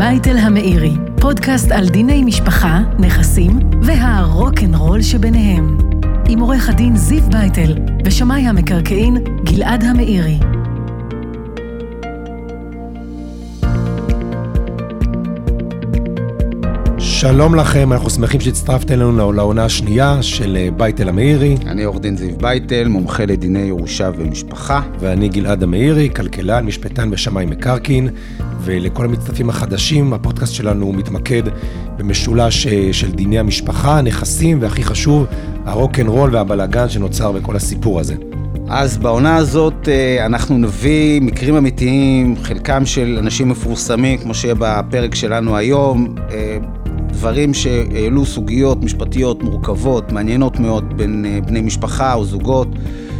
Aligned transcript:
בייטל 0.00 0.36
המאירי, 0.36 0.92
פודקאסט 1.20 1.72
על 1.72 1.88
דיני 1.88 2.24
משפחה, 2.24 2.80
נכסים 2.98 3.58
והרוקנרול 3.82 5.02
שביניהם. 5.02 5.78
עם 6.28 6.40
עורך 6.40 6.68
הדין 6.68 6.96
זיו 6.96 7.22
בייטל 7.30 7.74
ושמאי 8.04 8.46
המקרקעין 8.46 9.16
גלעד 9.44 9.84
המאירי. 9.84 10.38
שלום 16.98 17.54
לכם, 17.54 17.92
אנחנו 17.92 18.10
שמחים 18.10 18.40
שהצטרפתם 18.40 18.94
אלינו 18.94 19.32
לעונה 19.32 19.64
השנייה 19.64 20.22
של 20.22 20.56
אה, 20.56 20.68
בייטל 20.76 21.08
המאירי. 21.08 21.56
אני 21.66 21.82
עורך 21.82 22.00
דין 22.00 22.16
זיו 22.16 22.38
בייטל, 22.38 22.88
מומחה 22.88 23.24
לדיני 23.24 23.58
ירושה 23.58 24.10
ומשפחה. 24.16 24.80
ואני 25.00 25.28
גלעד 25.28 25.62
המאירי, 25.62 26.10
כלכלן, 26.16 26.66
משפטן 26.66 27.08
ושמאי 27.12 27.46
מקרקעין. 27.46 28.08
ולכל 28.60 29.04
המצטרפים 29.04 29.50
החדשים, 29.50 30.12
הפודקאסט 30.12 30.54
שלנו 30.54 30.92
מתמקד 30.92 31.42
במשולש 31.96 32.66
אה, 32.66 32.88
של 32.92 33.12
דיני 33.12 33.38
המשפחה, 33.38 33.98
הנכסים, 33.98 34.58
והכי 34.60 34.82
חשוב, 34.82 35.26
הרוקנרול 35.64 36.34
והבלאגן 36.34 36.88
שנוצר 36.88 37.32
בכל 37.32 37.56
הסיפור 37.56 38.00
הזה. 38.00 38.14
אז 38.68 38.98
בעונה 38.98 39.36
הזאת 39.36 39.88
אה, 39.88 40.26
אנחנו 40.26 40.58
נביא 40.58 41.20
מקרים 41.20 41.56
אמיתיים, 41.56 42.36
חלקם 42.42 42.86
של 42.86 43.16
אנשים 43.18 43.48
מפורסמים, 43.48 44.18
כמו 44.18 44.34
שיהיה 44.34 44.54
בפרק 44.58 45.14
שלנו 45.14 45.56
היום, 45.56 46.14
אה, 46.30 46.58
דברים 47.12 47.54
שהעלו 47.54 48.26
סוגיות 48.26 48.84
משפטיות 48.84 49.42
מורכבות, 49.42 50.12
מעניינות 50.12 50.60
מאוד 50.60 50.96
בין 50.96 51.40
בני 51.46 51.60
משפחה 51.60 52.14
או 52.14 52.24
זוגות. 52.24 52.68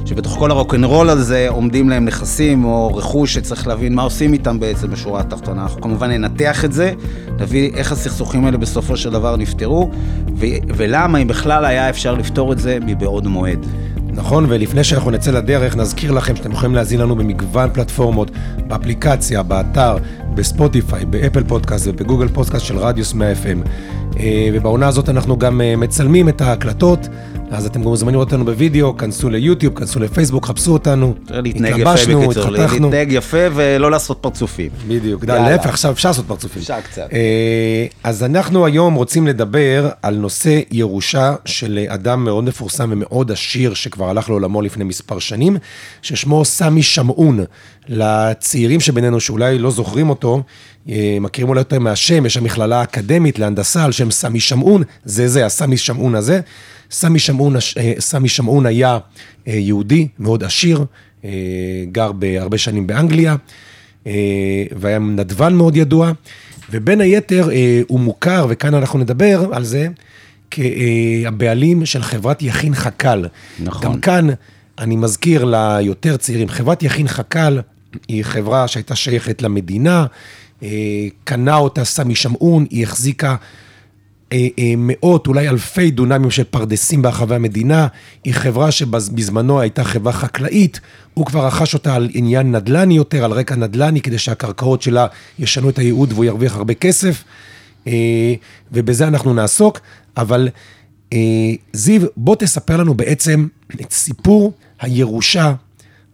שבתוך 0.05 0.33
כל 0.39 0.51
הרוקנרול 0.51 1.11
הזה 1.11 1.47
עומדים 1.48 1.89
להם 1.89 2.05
נכסים 2.05 2.65
או 2.65 2.97
רכוש 2.97 3.34
שצריך 3.34 3.67
להבין 3.67 3.95
מה 3.95 4.03
עושים 4.03 4.33
איתם 4.33 4.61
בעצם 4.61 4.91
בשורה 4.91 5.20
התחתונה. 5.20 5.62
אנחנו 5.62 5.81
כמובן 5.81 6.11
ננתח 6.11 6.65
את 6.65 6.73
זה, 6.73 6.93
נביא 7.41 7.70
איך 7.75 7.93
הסכסוכים 7.93 8.45
האלה 8.45 8.56
בסופו 8.56 8.97
של 8.97 9.11
דבר 9.11 9.37
נפתרו, 9.37 9.91
ו- 10.37 10.47
ולמה 10.77 11.19
אם 11.19 11.28
בכלל 11.28 11.65
היה 11.65 11.91
אפשר 11.91 12.15
לפתור 12.15 12.53
את 12.53 12.59
זה 12.59 12.78
מבעוד 12.87 13.27
מועד. 13.27 13.67
נכון, 14.12 14.47
ולפני 14.48 14.84
שאנחנו 14.84 15.11
נצא 15.11 15.31
לדרך, 15.31 15.77
נזכיר 15.77 16.12
לכם 16.12 16.37
שאתם 16.37 16.53
יכולים 16.53 16.75
להזין 16.75 17.01
לנו 17.01 17.17
במגוון 17.17 17.71
פלטפורמות, 17.73 18.31
באפליקציה, 18.69 19.43
באתר, 19.43 19.97
בספוטיפיי, 20.34 21.05
באפל 21.05 21.45
פודקאסט 21.45 21.87
ובגוגל 21.87 22.28
פודקאסט 22.28 22.65
של 22.65 22.77
רדיוס 22.78 23.15
100 23.15 23.33
FM. 23.33 23.69
אה, 24.19 24.48
ובעונה 24.53 24.89
הזאת 24.89 25.09
אנחנו 25.09 25.39
גם 25.39 25.61
אה, 25.61 25.77
מצלמים 25.77 26.28
את 26.28 26.41
ההקלטות. 26.41 27.09
אז 27.51 27.67
אתם 27.67 27.83
גם 27.83 27.89
מוזמנים 27.89 28.15
לראות 28.15 28.29
אותנו 28.29 28.45
בווידאו, 28.45 28.97
כנסו 28.97 29.31
ליוטיוב, 29.31 29.75
כנסו 29.79 30.01
לפייסבוק, 30.01 30.47
חפשו 30.47 30.73
אותנו. 30.73 31.15
התלבשנו, 31.47 32.31
התחתכנו. 32.31 32.91
להתנהג 32.91 33.12
יפה 33.12 33.39
ולא 33.55 33.91
לעשות 33.91 34.19
פרצופים. 34.20 34.70
בדיוק, 34.89 35.25
להפך, 35.25 35.67
עכשיו 35.67 35.93
אפשר 35.93 36.09
לעשות 36.09 36.25
פרצופים. 36.27 36.62
אפשר 36.62 36.81
קצת. 36.81 37.09
אה, 37.12 37.87
אז 38.05 38.25
אנחנו 38.25 38.67
היום 38.67 38.95
רוצים 38.95 39.27
לדבר 39.27 39.89
על 40.03 40.17
נושא 40.17 40.61
ירושה 40.71 41.34
של 41.45 41.87
אדם 41.89 42.25
מאוד 42.25 42.45
מפורסם 42.45 42.89
ומאוד 42.93 43.33
עשיר, 43.33 43.75
שכבר 43.75 44.11
הלך 44.11 44.28
לעולמו 44.28 44.62
לפני 44.62 44.84
מספר 44.84 45.19
שנים, 45.19 45.56
ששמו 46.03 46.44
סמי 46.44 46.82
שמעון. 46.82 47.44
לצעירים 47.91 48.81
שבינינו 48.81 49.21
שאולי 49.21 49.59
לא 49.59 49.71
זוכרים 49.71 50.11
אותו, 50.11 50.43
אה, 50.89 51.19
מכירים 51.21 51.49
אולי 51.49 51.61
יותר 51.61 51.78
מהשם, 51.78 52.27
יש 52.27 52.37
המכללה 52.37 52.81
האקדמית 52.81 53.39
להנדסה 53.39 53.84
על 53.84 53.93
שם 53.93 54.11
סמי 54.11 54.41
שמעון, 54.41 54.83
זה 55.05 55.28
זה, 55.28 55.47
הסמי 55.47 55.77
שמעון 55.77 56.15
הזה. 56.15 56.41
סמי 56.91 57.19
שמעון, 57.19 57.56
אה, 57.56 57.93
סמי 57.99 58.29
שמעון 58.29 58.67
היה 58.67 58.99
אה, 59.49 59.53
יהודי 59.53 60.09
מאוד 60.19 60.45
עשיר, 60.45 60.84
גר 61.93 62.12
בהרבה 62.12 62.59
שנים 62.59 62.87
באנגליה, 62.87 63.37
והיה 64.77 64.99
נדבן 64.99 65.55
מאוד 65.55 65.77
ידוע, 65.77 66.12
ובין 66.71 67.00
היתר 67.00 67.49
הוא 67.89 68.00
מוכר, 68.00 68.47
וכאן 68.49 68.75
אנחנו 68.75 68.99
נדבר 68.99 69.49
על 69.53 69.65
זה, 69.65 69.89
כהבעלים 70.50 71.87
של 71.87 72.03
חברת 72.03 72.43
יכין 72.43 72.75
חכ"ל. 72.75 73.25
נכון. 73.59 73.83
גם 73.83 74.00
כאן 74.00 74.29
אני 74.79 74.97
מזכיר 74.97 75.45
ליותר 75.45 76.17
צעירים, 76.17 76.49
חברת 76.49 76.83
יכין 76.83 77.09
חכ"ל 77.09 77.59
היא 78.09 78.25
חברה 78.25 78.69
שהייתה 78.69 78.97
שייכת 78.97 79.43
למדינה, 79.43 80.06
קנה 81.25 81.56
אותה 81.56 81.84
סמי 81.84 82.15
שמעון, 82.15 82.67
היא 82.71 82.83
החזיקה 82.83 83.37
אה, 84.33 84.49
אה, 84.59 84.75
מאות, 84.77 85.27
אולי 85.27 85.49
אלפי 85.49 85.91
דונמים 85.91 86.31
של 86.31 86.45
פרדסים 86.45 87.03
ברחבי 87.03 87.34
המדינה. 87.34 87.87
היא 88.25 88.34
חברה 88.34 88.71
שבזמנו 88.71 89.61
הייתה 89.61 89.84
חברה 89.84 90.12
חקלאית, 90.12 90.81
הוא 91.15 91.27
כבר 91.27 91.47
רכש 91.47 91.75
אותה 91.75 91.95
על 91.95 92.09
עניין 92.12 92.53
נדל"ני 92.56 92.95
יותר, 92.95 93.25
על 93.25 93.33
רקע 93.33 93.56
נדל"ני, 93.56 94.00
כדי 94.00 94.19
שהקרקעות 94.19 94.83
שלה 94.83 95.06
ישנו 95.39 95.71
את 95.71 95.79
הייעוד 95.79 96.12
והוא 96.12 96.25
ירוויח 96.25 96.56
הרבה 96.56 96.75
כסף. 96.75 97.25
אה, 97.87 98.34
ובזה 98.73 99.09
אנחנו 99.09 99.34
נעסוק, 99.34 99.81
אבל 100.17 100.49
זיו, 101.73 102.03
בוא 102.17 102.37
תספר 102.37 102.77
לנו 102.77 102.95
בעצם 102.95 103.47
את 103.81 103.93
סיפור 103.93 104.53
הירושה, 104.81 105.53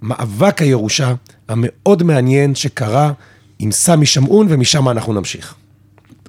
מאבק 0.02 0.62
הירושה 0.62 1.14
המאוד 1.48 2.02
מעניין 2.02 2.54
שקרה 2.54 3.12
עם 3.58 3.72
סמי 3.72 4.06
שמעון, 4.06 4.46
ומשם 4.50 4.88
אנחנו 4.88 5.12
נמשיך. 5.12 5.54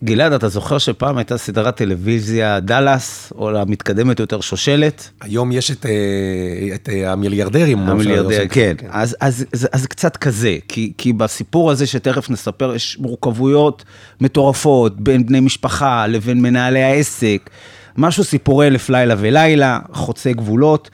גלעד, 0.04 0.34
אתה 0.34 0.48
זוכר 0.50 0.78
שפעם 0.78 1.18
הייתה 1.18 1.38
סדרת 1.38 1.76
טלוויזיה 1.78 2.60
דאלאס, 2.60 3.34
או 3.38 3.58
המתקדמת 3.58 4.20
יותר 4.20 4.42
שושלת? 4.42 5.10
היום 5.22 5.52
יש 5.52 5.72
את, 5.72 5.86
אה, 5.86 6.76
את 6.76 6.90
אה, 6.90 7.12
המיליארדרים. 7.12 7.80
המיליארדר, 7.80 8.48
כן. 8.50 8.74
כן. 8.78 8.88
אז, 8.90 9.16
אז, 9.22 9.46
אז, 9.54 9.68
אז 9.72 9.86
קצת 9.86 10.18
כזה, 10.18 10.58
כי, 10.68 10.94
כי 10.98 11.14
בסיפור 11.14 11.72
הזה 11.72 11.88
שתכף 11.88 12.30
נספר, 12.30 12.76
יש 12.76 12.98
מורכבויות 13.00 13.84
מטורפות 14.22 15.02
בין 15.02 15.26
בני 15.26 15.40
משפחה 15.40 16.08
לבין 16.08 16.42
מנהלי 16.42 16.84
העסק, 16.84 17.50
משהו 17.98 18.24
סיפורי 18.24 18.68
אלף 18.68 18.90
לילה 18.90 19.16
ולילה, 19.18 19.80
חוצה 19.94 20.32
גבולות, 20.32 20.90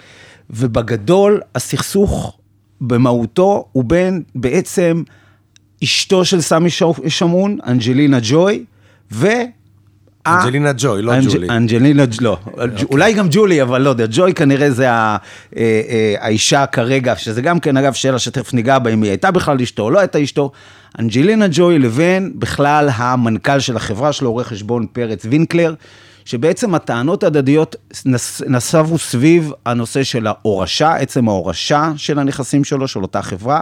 ובגדול 0.49 1.41
הסכסוך 1.55 2.37
במהותו 2.87 3.65
הוא 3.71 3.83
בין 3.83 4.23
בעצם 4.35 5.03
אשתו 5.83 6.25
של 6.25 6.41
סמי 6.41 6.69
שמון, 7.07 7.57
אנג'לינה 7.67 8.17
ג'וי, 8.21 8.63
ו... 9.11 9.27
אנג'לינה 10.27 10.71
ג'וי, 10.77 11.01
לא 11.01 11.13
ג'ולי. 11.19 11.49
אנג'לינה, 11.49 12.03
לא. 12.21 12.37
אוקיי. 12.45 12.85
אולי 12.91 13.13
גם 13.13 13.27
ג'ולי, 13.31 13.61
אבל 13.61 13.81
לא 13.81 13.89
יודע. 13.89 14.05
ג'וי 14.11 14.33
כנראה 14.33 14.71
זה 14.71 14.89
אה, 14.89 15.17
אה, 15.57 16.15
האישה 16.19 16.65
כרגע, 16.65 17.15
שזה 17.15 17.41
גם 17.41 17.59
כן, 17.59 17.77
אגב, 17.77 17.93
שאלה 17.93 18.19
שתכף 18.19 18.53
ניגע 18.53 18.79
בה, 18.79 18.89
אם 18.89 19.03
היא 19.03 19.11
הייתה 19.11 19.31
בכלל 19.31 19.61
אשתו 19.61 19.83
או 19.83 19.91
לא 19.91 19.99
הייתה 19.99 20.23
אשתו. 20.23 20.51
אנג'לינה 20.99 21.45
ג'וי 21.51 21.79
לבין 21.79 22.31
בכלל 22.35 22.89
המנכ"ל 22.93 23.59
של 23.59 23.75
החברה 23.75 24.13
שלו, 24.13 24.29
עורך 24.29 24.47
חשבון 24.47 24.87
פרץ 24.93 25.25
וינקלר, 25.25 25.73
שבעצם 26.25 26.75
הטענות 26.75 27.23
ההדדיות 27.23 27.75
נסבו 28.47 28.97
סביב 28.97 29.51
הנושא 29.65 30.03
של 30.03 30.27
ההורשה, 30.27 30.95
עצם 30.95 31.29
ההורשה 31.29 31.91
של 31.97 32.19
הנכסים 32.19 32.63
שלו, 32.63 32.87
של 32.87 33.01
אותה 33.01 33.21
חברה. 33.21 33.61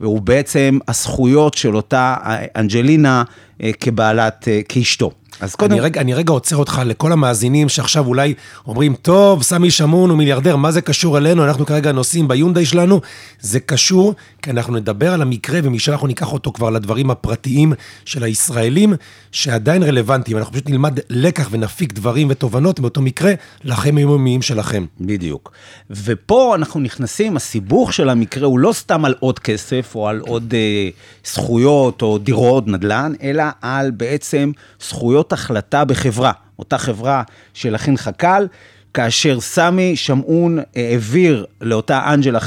והוא 0.00 0.20
בעצם 0.20 0.78
הזכויות 0.88 1.54
של 1.54 1.76
אותה 1.76 2.16
אנג'לינה 2.56 3.24
אה, 3.62 3.70
כבעלת, 3.80 4.48
אה, 4.48 4.60
כאשתו. 4.68 5.10
אז 5.40 5.54
קודם... 5.54 5.72
אני 5.72 5.80
רגע, 5.80 6.00
אני 6.00 6.14
רגע 6.14 6.32
עוצר 6.32 6.56
אותך 6.56 6.82
לכל 6.84 7.12
המאזינים 7.12 7.68
שעכשיו 7.68 8.06
אולי 8.06 8.34
אומרים, 8.66 8.94
טוב, 8.94 9.42
סמי 9.42 9.70
שמון 9.70 10.10
הוא 10.10 10.18
מיליארדר, 10.18 10.56
מה 10.56 10.72
זה 10.72 10.80
קשור 10.80 11.18
אלינו? 11.18 11.44
אנחנו 11.44 11.66
כרגע 11.66 11.92
נוסעים 11.92 12.28
ביונדאי 12.28 12.66
שלנו. 12.66 13.00
זה 13.40 13.60
קשור, 13.60 14.14
כי 14.42 14.50
אנחנו 14.50 14.74
נדבר 14.74 15.12
על 15.12 15.22
המקרה, 15.22 15.60
ומשם 15.62 15.92
אנחנו 15.92 16.06
ניקח 16.06 16.32
אותו 16.32 16.52
כבר 16.52 16.70
לדברים 16.70 17.10
הפרטיים 17.10 17.72
של 18.04 18.24
הישראלים, 18.24 18.94
שעדיין 19.32 19.82
רלוונטיים. 19.82 20.36
אנחנו 20.36 20.52
פשוט 20.52 20.70
נלמד 20.70 20.98
לקח 21.10 21.48
ונפיק 21.50 21.92
דברים 21.92 22.26
ותובנות 22.30 22.80
מאותו 22.80 23.02
מקרה 23.02 23.32
לחיים 23.64 23.96
היומיים 23.96 24.42
שלכם. 24.42 24.84
בדיוק. 25.00 25.52
ופה 25.90 26.54
אנחנו 26.54 26.80
נכנסים, 26.80 27.36
הסיבוך 27.36 27.92
של 27.92 28.08
המקרה 28.08 28.46
הוא 28.46 28.58
לא 28.58 28.72
סתם 28.72 29.04
על 29.04 29.14
עוד 29.20 29.38
כסף, 29.38 29.92
או 29.94 30.08
על 30.08 30.20
עוד 30.20 30.54
אה, 30.54 30.88
זכויות, 31.24 32.02
או 32.02 32.18
דירות, 32.18 32.68
נדל"ן, 32.68 33.12
אלא 33.22 33.44
על 33.62 33.90
בעצם 33.90 34.52
זכויות 34.88 35.23
זאת 35.24 35.32
החלטה 35.32 35.84
בחברה, 35.84 36.32
אותה 36.58 36.78
חברה 36.78 37.22
של 37.54 37.74
אחין 37.74 37.96
חכ"ל, 37.96 38.46
כאשר 38.94 39.40
סמי 39.40 39.96
שמעון 39.96 40.58
העביר 40.76 41.46
לאותה 41.60 42.14
אנג'לה 42.14 42.38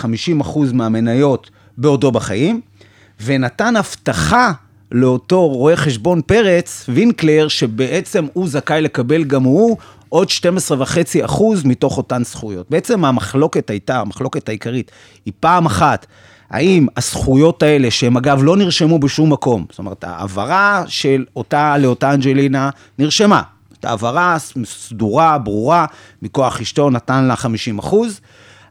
50% 0.44 0.59
מהמניות 0.74 1.50
בעודו 1.77 2.12
בחיים, 2.12 2.62
ונתן 3.24 3.75
הבטחה 3.75 4.51
לאותו 4.91 5.47
רואה 5.47 5.75
חשבון 5.75 6.21
פרץ, 6.21 6.85
וינקלר, 6.89 7.47
שבעצם 7.47 8.27
הוא 8.33 8.47
זכאי 8.50 8.81
לקבל 8.81 9.23
גם 9.23 9.44
הוא 9.44 9.77
עוד 10.09 10.27
12.5 10.30 11.25
אחוז 11.25 11.63
מתוך 11.63 11.97
אותן 11.97 12.23
זכויות. 12.23 12.69
בעצם 12.69 13.06
המחלוקת 13.06 13.69
הייתה, 13.69 14.00
המחלוקת 14.00 14.50
העיקרית, 14.50 14.91
היא 15.25 15.33
פעם 15.39 15.65
אחת, 15.65 16.06
האם 16.49 16.88
הזכויות 16.97 17.63
האלה, 17.63 17.91
שהן 17.91 18.17
אגב 18.17 18.39
לא 18.44 18.57
נרשמו 18.57 18.99
בשום 18.99 19.33
מקום, 19.33 19.65
זאת 19.69 19.79
אומרת, 19.79 20.03
ההעברה 20.03 20.83
של 20.88 21.25
אותה 21.35 21.77
לאותה 21.77 22.13
אנג'לינה 22.13 22.69
נרשמה. 22.99 23.41
את 23.79 23.85
העברה 23.85 24.38
סדורה, 24.65 25.38
ברורה, 25.38 25.85
מכוח 26.21 26.61
אשתו 26.61 26.89
נתן 26.89 27.23
לה 27.23 27.35
50 27.35 27.79
אחוז. 27.79 28.21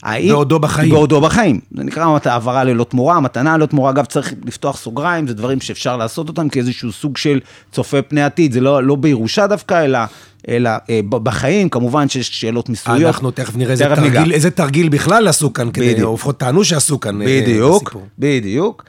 האם... 0.03 0.29
בעודו 0.29 0.59
בחיים. 0.59 0.91
בעודו 0.91 1.21
בחיים. 1.21 1.61
זה 1.77 1.85
נקרא 1.85 2.19
העברה 2.25 2.65
ללא 2.65 2.85
תמורה, 2.85 3.21
מתנה 3.21 3.57
ללא 3.57 3.67
תמורה. 3.67 3.91
אגב, 3.91 4.05
צריך 4.05 4.35
לפתוח 4.45 4.77
סוגריים, 4.77 5.27
זה 5.27 5.35
דברים 5.35 5.61
שאפשר 5.61 5.97
לעשות 5.97 6.29
אותם 6.29 6.49
כאיזשהו 6.49 6.93
סוג 6.93 7.17
של 7.17 7.41
צופה 7.73 8.03
פני 8.03 8.23
עתיד. 8.23 8.53
זה 8.53 8.61
לא, 8.61 8.83
לא 8.83 8.97
בירושה 8.97 9.47
דווקא, 9.47 9.85
אלא, 9.85 9.99
אלא 10.49 10.71
אה, 10.91 11.01
בחיים, 11.09 11.69
כמובן 11.69 12.09
שיש 12.09 12.41
שאלות 12.41 12.69
מיסויות. 12.69 13.03
אנחנו 13.03 13.31
תכף 13.31 13.57
נראה 13.57 13.73
איזה 13.73 13.85
תרגיל, 13.85 14.33
איזה 14.33 14.51
תרגיל 14.51 14.89
בכלל 14.89 15.29
עשו 15.29 15.53
כאן, 15.53 15.71
כדי, 15.71 16.03
או 16.03 16.15
לפחות 16.15 16.39
טענו 16.39 16.65
שעשו 16.65 17.01
כאן 17.01 17.23
אה, 17.23 17.27
בדיוק, 17.27 17.83
בסיפור. 17.83 18.07
בדיוק. 18.19 18.85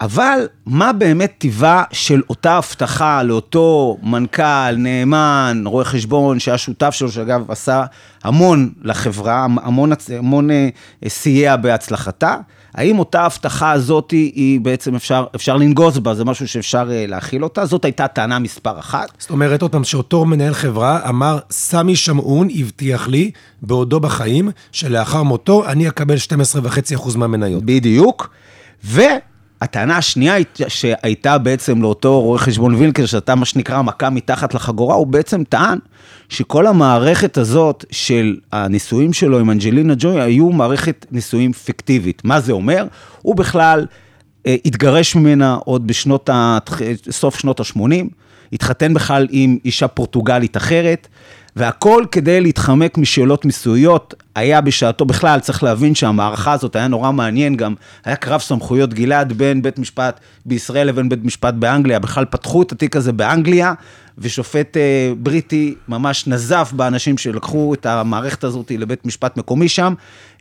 אבל 0.00 0.48
מה 0.66 0.92
באמת 0.92 1.34
טיבה 1.38 1.82
של 1.92 2.22
אותה 2.30 2.56
הבטחה 2.56 3.22
לאותו 3.22 3.96
מנכ"ל, 4.02 4.76
נאמן, 4.76 5.62
רואה 5.66 5.84
חשבון, 5.84 6.40
שהיה 6.40 6.58
שותף 6.58 6.90
שלו, 6.90 7.10
שאגב 7.10 7.50
עשה 7.50 7.84
המון 8.24 8.70
לחברה, 8.82 9.44
המון, 9.44 9.92
המון 10.18 10.50
אה, 10.50 10.68
סייע 11.08 11.56
בהצלחתה? 11.56 12.36
האם 12.74 12.98
אותה 12.98 13.22
הבטחה 13.22 13.72
הזאת 13.72 14.10
היא 14.10 14.60
בעצם 14.60 14.94
אפשר, 14.94 15.24
אפשר 15.34 15.56
לנגוס 15.56 15.96
בה, 15.96 16.14
זה 16.14 16.24
משהו 16.24 16.48
שאפשר 16.48 16.88
אה, 16.90 17.04
להכיל 17.08 17.44
אותה? 17.44 17.66
זאת 17.66 17.84
הייתה 17.84 18.08
טענה 18.08 18.38
מספר 18.38 18.78
אחת. 18.78 19.08
זאת 19.18 19.30
אומרת, 19.30 19.62
עוד 19.62 19.72
פעם, 19.72 19.84
שאותו 19.84 20.24
מנהל 20.24 20.54
חברה 20.54 21.08
אמר, 21.08 21.38
סמי 21.50 21.96
שמעון 21.96 22.48
הבטיח 22.54 23.08
לי, 23.08 23.30
בעודו 23.62 24.00
בחיים, 24.00 24.50
שלאחר 24.72 25.22
מותו 25.22 25.66
אני 25.66 25.88
אקבל 25.88 26.16
12.5% 26.96 27.16
מהמניות. 27.18 27.64
בדיוק. 27.64 28.30
ו... 28.84 29.02
הטענה 29.60 29.96
השנייה 29.96 30.34
שהייתה 30.68 31.38
בעצם 31.38 31.82
לאותו 31.82 32.20
רואה 32.20 32.38
חשבון 32.38 32.74
וילקר, 32.74 33.06
שאתה 33.06 33.34
מה 33.34 33.44
שנקרא 33.44 33.82
מכה 33.82 34.10
מתחת 34.10 34.54
לחגורה, 34.54 34.94
הוא 34.94 35.06
בעצם 35.06 35.44
טען 35.44 35.78
שכל 36.28 36.66
המערכת 36.66 37.38
הזאת 37.38 37.84
של 37.90 38.36
הנישואים 38.52 39.12
שלו 39.12 39.38
עם 39.38 39.50
אנג'לינה 39.50 39.94
ג'וי 39.98 40.20
היו 40.20 40.50
מערכת 40.50 41.06
נישואים 41.10 41.52
פיקטיבית. 41.52 42.24
מה 42.24 42.40
זה 42.40 42.52
אומר? 42.52 42.86
הוא 43.22 43.36
בכלל 43.36 43.86
אה, 44.46 44.56
התגרש 44.64 45.16
ממנה 45.16 45.54
עוד 45.64 45.86
בשנות 45.86 46.28
ה... 46.28 46.58
סוף 47.10 47.38
שנות 47.38 47.60
ה-80, 47.60 48.04
התחתן 48.52 48.94
בכלל 48.94 49.26
עם 49.30 49.58
אישה 49.64 49.88
פורטוגלית 49.88 50.56
אחרת. 50.56 51.08
והכל 51.58 52.04
כדי 52.12 52.40
להתחמק 52.40 52.98
משאלות 52.98 53.44
מיסויות, 53.44 54.14
היה 54.34 54.60
בשעתו 54.60 55.04
בכלל, 55.04 55.40
צריך 55.40 55.62
להבין 55.62 55.94
שהמערכה 55.94 56.52
הזאת 56.52 56.76
היה 56.76 56.88
נורא 56.88 57.12
מעניין 57.12 57.56
גם, 57.56 57.74
היה 58.04 58.16
קרב 58.16 58.40
סמכויות 58.40 58.94
גלעד 58.94 59.32
בין 59.32 59.62
בית 59.62 59.78
משפט 59.78 60.20
בישראל 60.46 60.86
לבין 60.86 61.08
בית 61.08 61.24
משפט 61.24 61.54
באנגליה, 61.54 61.98
בכלל 61.98 62.24
פתחו 62.24 62.62
את 62.62 62.72
התיק 62.72 62.96
הזה 62.96 63.12
באנגליה, 63.12 63.72
ושופט 64.18 64.76
אה, 64.76 65.12
בריטי 65.18 65.74
ממש 65.88 66.26
נזף 66.26 66.72
באנשים 66.76 67.18
שלקחו 67.18 67.74
את 67.74 67.86
המערכת 67.86 68.44
הזאת 68.44 68.70
לבית 68.70 69.06
משפט 69.06 69.36
מקומי 69.36 69.68
שם, 69.68 69.94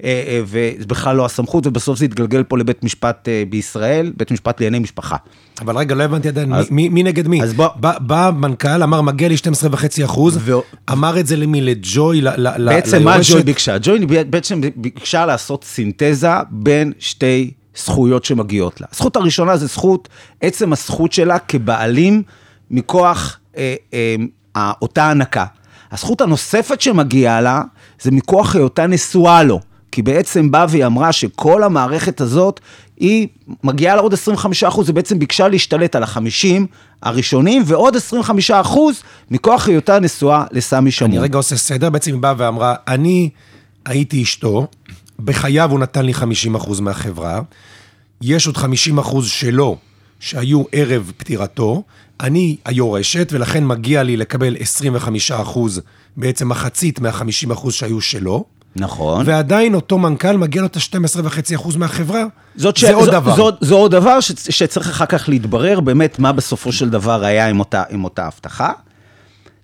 אה, 0.03 0.23
אה, 0.27 0.41
ובכלל 0.47 1.15
לא 1.15 1.25
הסמכות, 1.25 1.67
ובסוף 1.67 1.99
זה 1.99 2.05
התגלגל 2.05 2.43
פה 2.43 2.57
לבית 2.57 2.83
משפט 2.83 3.29
אה, 3.29 3.43
בישראל, 3.49 4.11
בית 4.17 4.31
משפט 4.31 4.61
לענייני 4.61 4.79
משפחה. 4.79 5.15
אבל 5.61 5.77
רגע, 5.77 5.95
לא 5.95 6.03
הבנתי 6.03 6.27
עדיין, 6.27 6.53
אז, 6.53 6.71
מי, 6.71 6.89
מי 6.89 7.03
נגד 7.03 7.27
מי? 7.27 7.43
אז 7.43 7.53
בוא... 7.53 7.67
בא, 7.75 7.99
בא 7.99 8.31
מנכ"ל, 8.35 8.83
אמר, 8.83 9.01
מגיע 9.01 9.27
לי 9.27 9.35
12.5 9.35 10.05
אחוז, 10.05 10.37
ו... 10.41 10.53
אמר 10.91 11.19
את 11.19 11.27
זה 11.27 11.35
למי? 11.35 11.61
לג'וי? 11.61 12.21
ל, 12.21 12.29
ל, 12.37 12.69
בעצם 12.69 13.03
מה 13.03 13.17
ג'וי 13.31 13.43
ביקשה? 13.43 13.77
ג'וי 13.81 14.05
בעצם 14.29 14.61
ביקשה 14.75 15.25
לעשות 15.25 15.63
סינתזה 15.63 16.29
בין 16.49 16.93
שתי 16.99 17.51
זכויות 17.77 18.25
שמגיעות 18.25 18.81
לה. 18.81 18.87
הזכות 18.93 19.15
הראשונה 19.15 19.57
זה 19.57 19.67
זכות, 19.67 20.09
עצם 20.41 20.73
הזכות 20.73 21.13
שלה 21.13 21.39
כבעלים 21.39 22.23
מכוח 22.71 23.36
אה, 23.57 23.75
אה, 24.55 24.71
אותה 24.81 25.11
הנקה. 25.11 25.45
הזכות 25.91 26.21
הנוספת 26.21 26.81
שמגיעה 26.81 27.41
לה, 27.41 27.61
זה 28.01 28.11
מכוח 28.11 28.55
היותה 28.55 28.87
נשואה 28.87 29.43
לו. 29.43 29.59
כי 29.91 30.01
בעצם 30.01 30.51
באה 30.51 30.65
והיא 30.69 30.85
אמרה 30.85 31.11
שכל 31.11 31.63
המערכת 31.63 32.21
הזאת, 32.21 32.59
היא 32.97 33.27
מגיעה 33.63 33.95
לה 33.95 34.01
עוד 34.01 34.13
25 34.13 34.63
אחוז, 34.63 34.87
היא 34.87 34.95
בעצם 34.95 35.19
ביקשה 35.19 35.47
להשתלט 35.47 35.95
על 35.95 36.03
ה-50 36.03 36.65
הראשונים, 37.03 37.63
ועוד 37.65 37.95
25 37.95 38.51
אחוז 38.51 39.01
מכוח 39.31 39.67
היותה 39.67 39.99
נשואה 39.99 40.43
לסמי 40.51 40.91
שמור. 40.91 41.09
אני 41.09 41.19
רגע 41.19 41.37
עושה 41.37 41.57
סדר, 41.57 41.89
בעצם 41.89 42.11
היא 42.11 42.21
באה 42.21 42.33
ואמרה, 42.37 42.75
אני 42.87 43.29
הייתי 43.85 44.23
אשתו, 44.23 44.67
בחייו 45.19 45.71
הוא 45.71 45.79
נתן 45.79 46.05
לי 46.05 46.13
50 46.13 46.55
אחוז 46.55 46.79
מהחברה, 46.79 47.41
יש 48.21 48.47
עוד 48.47 48.57
50 48.57 48.97
אחוז 48.97 49.27
שלו, 49.27 49.77
שהיו 50.19 50.63
ערב 50.71 51.11
פטירתו, 51.17 51.83
אני 52.19 52.57
היורשת, 52.65 53.29
ולכן 53.31 53.65
מגיע 53.65 54.03
לי 54.03 54.17
לקבל 54.17 54.55
25 54.59 55.31
אחוז, 55.31 55.81
בעצם 56.17 56.49
מחצית 56.49 56.99
מה-50 56.99 57.53
אחוז 57.53 57.73
שהיו 57.73 58.01
שלו. 58.01 58.45
נכון. 58.75 59.23
ועדיין 59.25 59.73
אותו 59.73 59.97
מנכ"ל 59.97 60.37
מגיע 60.37 60.61
לו 60.61 60.67
את 60.67 60.75
ה-12.5% 60.75 61.55
אחוז 61.55 61.75
מהחברה. 61.75 62.23
זאת 62.55 62.77
ש... 62.77 62.85
זה 62.85 62.93
עוד 62.93 63.09
דבר. 63.09 63.35
זאת, 63.35 63.55
זה 63.61 63.73
עוד 63.73 63.91
דבר 63.91 64.19
ש... 64.19 64.31
שצריך 64.49 64.89
אחר 64.89 65.05
כך 65.05 65.29
להתברר 65.29 65.79
באמת 65.79 66.19
מה 66.19 66.31
בסופו 66.31 66.71
של 66.71 66.89
דבר 66.89 67.23
היה 67.23 67.49
עם 67.49 67.59
אותה, 67.59 67.83
עם 67.89 68.03
אותה 68.03 68.25
הבטחה. 68.25 68.71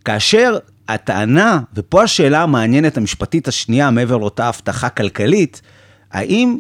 כאשר 0.06 0.58
הטענה, 0.90 1.60
ופה 1.74 2.04
השאלה 2.04 2.44
המעניינת 2.44 2.98
המשפטית 2.98 3.48
השנייה, 3.48 3.92
מעבר 3.92 4.18
לאותה 4.18 4.48
הבטחה 4.48 4.90
כלכלית, 4.90 5.62
האם 6.12 6.60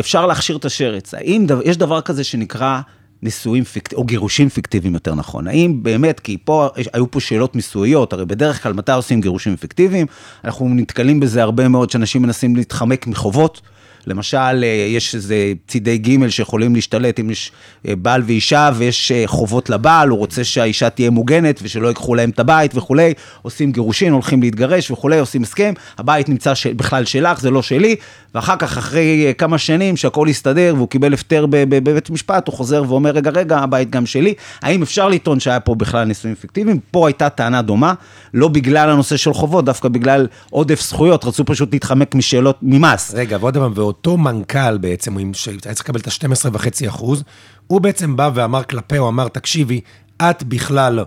אפשר 0.00 0.26
להכשיר 0.26 0.56
את 0.56 0.64
השרץ? 0.64 1.14
האם 1.14 1.44
דו... 1.48 1.62
יש 1.64 1.76
דבר 1.76 2.00
כזה 2.00 2.24
שנקרא 2.24 2.80
נישואים 3.22 3.64
פיקטיביים, 3.64 4.02
או 4.02 4.06
גירושים 4.06 4.48
פיקטיביים 4.48 4.94
יותר 4.94 5.14
נכון. 5.14 5.46
האם 5.46 5.82
באמת, 5.82 6.20
כי 6.20 6.38
פה, 6.44 6.68
היו 6.92 7.10
פה 7.10 7.20
שאלות 7.20 7.56
מיסויות, 7.56 8.12
הרי 8.12 8.24
בדרך 8.24 8.62
כלל 8.62 8.72
מתי 8.72 8.92
עושים 8.92 9.20
גירושים 9.20 9.56
פיקטיביים? 9.56 10.06
אנחנו 10.44 10.68
נתקלים 10.68 11.20
בזה 11.20 11.42
הרבה 11.42 11.68
מאוד, 11.68 11.90
שאנשים 11.90 12.22
מנסים 12.22 12.56
להתחמק 12.56 13.06
מחובות. 13.06 13.60
למשל, 14.06 14.64
אה, 14.64 14.86
יש 14.88 15.14
איזה 15.14 15.52
צידי 15.68 15.98
ג' 15.98 16.28
שיכולים 16.28 16.74
להשתלט 16.74 17.20
אם 17.20 17.30
יש 17.30 17.52
אה, 17.88 17.96
בעל 17.96 18.22
ואישה 18.26 18.70
ויש 18.74 19.12
אה, 19.12 19.22
חובות 19.26 19.70
לבעל, 19.70 20.08
הוא 20.08 20.18
רוצה 20.18 20.44
שהאישה 20.44 20.90
תהיה 20.90 21.10
מוגנת 21.10 21.60
ושלא 21.62 21.88
ייקחו 21.88 22.14
להם 22.14 22.30
את 22.30 22.40
הבית 22.40 22.76
וכולי, 22.76 23.14
עושים 23.42 23.72
גירושין, 23.72 24.12
הולכים 24.12 24.42
להתגרש 24.42 24.90
וכולי, 24.90 25.18
עושים 25.18 25.42
הסכם, 25.42 25.72
הבית 25.98 26.28
נמצא 26.28 26.52
בכלל 26.76 27.04
שלך, 27.04 27.40
זה 27.40 27.50
לא 27.50 27.62
שלי, 27.62 27.96
ואחר 28.34 28.56
כך, 28.56 28.78
אחרי 28.78 29.34
כמה 29.38 29.58
שנים 29.58 29.96
שהכל 29.96 30.28
הסתדר 30.28 30.72
והוא 30.76 30.88
קיבל 30.88 31.14
הפטר 31.14 31.46
בבית 31.48 32.10
משפט, 32.10 32.46
הוא 32.46 32.54
חוזר 32.54 32.84
ואומר, 32.88 33.10
רגע, 33.10 33.30
רגע, 33.30 33.58
הבית 33.58 33.90
גם 33.90 34.06
שלי. 34.06 34.34
האם 34.62 34.82
אפשר 34.82 35.08
לטעון 35.08 35.40
שהיה 35.40 35.60
פה 35.60 35.74
בכלל 35.74 36.04
נישואים 36.04 36.34
פיקטיביים? 36.34 36.80
פה 36.90 37.08
הייתה 37.08 37.28
טענה 37.28 37.62
דומה, 37.62 37.94
לא 38.34 38.48
בגלל 38.48 38.90
הנושא 38.90 39.16
של 39.16 39.32
חובות, 39.32 39.64
דווקא 39.64 39.88
בגלל 39.88 40.26
עודף 40.50 40.80
זכויות, 40.80 41.24
רצו 41.24 41.44
פשוט 41.44 41.72
להתחמק 41.72 42.14
משאלות 42.14 42.58
ממס. 42.62 43.14
רגע, 43.14 43.38
ועוד 43.40 43.56
ואותו 43.92 44.16
מנכ"ל 44.16 44.78
בעצם, 44.78 45.34
שהיה 45.34 45.58
צריך 45.58 45.80
לקבל 45.80 46.00
את 46.00 46.06
ה-12.5 46.06 46.88
אחוז, 46.88 47.22
הוא 47.66 47.80
בעצם 47.80 48.16
בא 48.16 48.30
ואמר 48.34 48.62
כלפי, 48.62 48.96
הוא 48.96 49.08
אמר, 49.08 49.28
תקשיבי, 49.28 49.80
את 50.22 50.42
בכלל, 50.42 51.04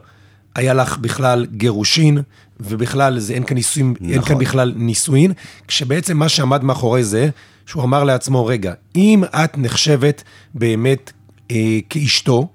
היה 0.56 0.74
לך 0.74 0.98
בכלל 0.98 1.46
גירושין, 1.46 2.22
ובכלל 2.60 3.20
זה, 3.20 3.34
אין 3.34 3.44
כאן 3.44 3.58
נישואין, 3.58 3.90
נכון. 3.92 4.10
אין 4.10 4.22
כאן 4.22 4.32
נכון. 4.32 4.46
בכלל 4.46 4.74
נישואין, 4.76 5.34
כשבעצם 5.68 6.18
מה 6.18 6.30
שעמד 6.30 6.64
מאחורי 6.64 7.04
זה, 7.04 7.30
שהוא 7.66 7.84
אמר 7.84 8.04
לעצמו, 8.04 8.46
רגע, 8.46 8.74
אם 8.96 9.24
את 9.24 9.58
נחשבת 9.58 10.24
באמת 10.54 11.12
אה, 11.52 11.80
כאשתו, 11.90 12.48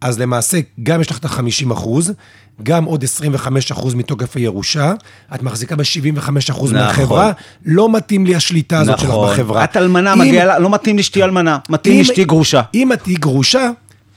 אז 0.00 0.18
למעשה 0.18 0.60
גם 0.82 1.00
יש 1.00 1.10
לך 1.10 1.18
את 1.18 1.24
ה-50 1.24 1.72
אחוז, 1.72 2.12
גם 2.62 2.84
עוד 2.84 3.04
25 3.04 3.72
אחוז 3.72 3.94
מתוקף 3.94 4.36
הירושה, 4.36 4.94
את 5.34 5.42
מחזיקה 5.42 5.76
ב-75 5.76 6.28
אחוז 6.50 6.72
נכון. 6.72 6.86
מהחברה, 6.86 7.32
לא 7.64 7.92
מתאים 7.92 8.26
לי 8.26 8.34
השליטה 8.34 8.80
הזאת 8.80 8.94
נכון. 8.94 9.28
שלך 9.28 9.38
בחברה. 9.38 9.64
את 9.64 9.76
אלמנה, 9.76 10.12
אם... 10.12 10.18
מגיע 10.18 10.44
לה, 10.44 10.58
לא 10.58 10.70
מתאים 10.70 10.96
לי 10.96 11.02
שתהיי 11.02 11.24
אלמנה, 11.24 11.58
מתאים 11.68 11.98
לי 11.98 12.04
שתהיי 12.04 12.24
גרושה. 12.24 12.62
אם 12.74 12.92
את 12.92 13.02
תהיי 13.02 13.16
גרושה, 13.16 13.70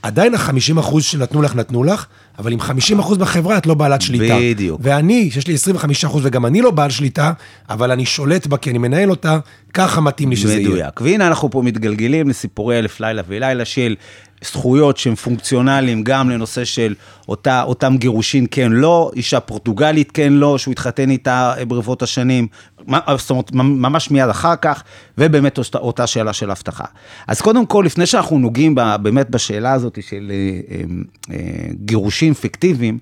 עדיין 0.04 0.36
ה-50 0.36 0.80
אחוז 0.80 1.04
שנתנו 1.04 1.42
לך, 1.42 1.56
נתנו 1.56 1.84
לך, 1.84 2.06
אבל 2.40 2.52
עם 2.52 2.60
50 2.60 3.00
אחוז 3.00 3.18
בחברה 3.18 3.58
את 3.58 3.66
לא 3.66 3.74
בעלת 3.74 4.02
שליטה. 4.02 4.36
בדיוק. 4.42 4.82
ואני, 4.84 5.32
שיש 5.32 5.48
לי 5.48 5.54
25 5.54 6.06
אחוז 6.06 6.26
וגם 6.26 6.46
אני 6.46 6.62
לא 6.62 6.72
בעל 6.72 6.90
שליטה, 6.90 7.32
אבל 7.70 7.92
אני 7.92 8.06
שולט 8.06 8.48
בה 8.48 8.58
כי 8.58 8.70
אני 8.70 8.78
מנהל 8.78 9.10
אותה, 9.10 9.40
ככה 9.74 10.02
מתאים 10.02 10.30
לי 10.30 10.36
שזה 10.36 10.48
מדויק. 10.48 10.68
יהיה. 10.68 10.76
מדויק. 10.78 11.02
והנה 11.02 11.28
אנחנו 11.28 11.52
פה 11.52 11.62
מתגלגלים 11.62 12.30
לסיפורי 12.30 12.80
אלף 12.80 13.00
לילה 13.00 13.22
ולילה 13.28 13.66
של 13.66 13.96
זכויות 14.44 14.98
שהם 14.98 15.16
פונקציונליים 15.16 16.04
גם 16.04 16.30
לנושא 16.30 16.66
של 16.66 16.96
אותה, 17.30 17.64
אותם 17.64 17.98
גירושין 17.98 18.46
כן 18.52 18.72
לא, 18.72 19.12
אישה 19.16 19.40
פורטוגלית 19.40 20.12
כן 20.12 20.34
לא, 20.34 20.58
שהוא 20.58 20.72
התחתן 20.72 21.10
איתה 21.10 21.54
ברבות 21.68 22.02
השנים, 22.02 22.48
זאת 23.18 23.30
אומרת, 23.30 23.52
ממש 23.54 24.12
מיד 24.12 24.30
אחר 24.30 24.56
כך, 24.56 24.84
ובאמת 25.18 25.58
אותה, 25.58 25.78
אותה 25.78 26.08
שאלה 26.08 26.34
של 26.34 26.52
אבטחה. 26.52 26.86
אז 27.28 27.42
קודם 27.42 27.66
כל, 27.66 27.84
לפני 27.86 28.06
שאנחנו 28.06 28.40
נוגעים 28.40 28.76
באמת 29.02 29.30
בשאלה 29.30 29.74
הזאת 29.74 30.00
של 30.02 30.32
אה, 30.32 30.82
אה, 31.36 31.38
גירושין 31.86 32.34
פיקטיביים, 32.34 33.00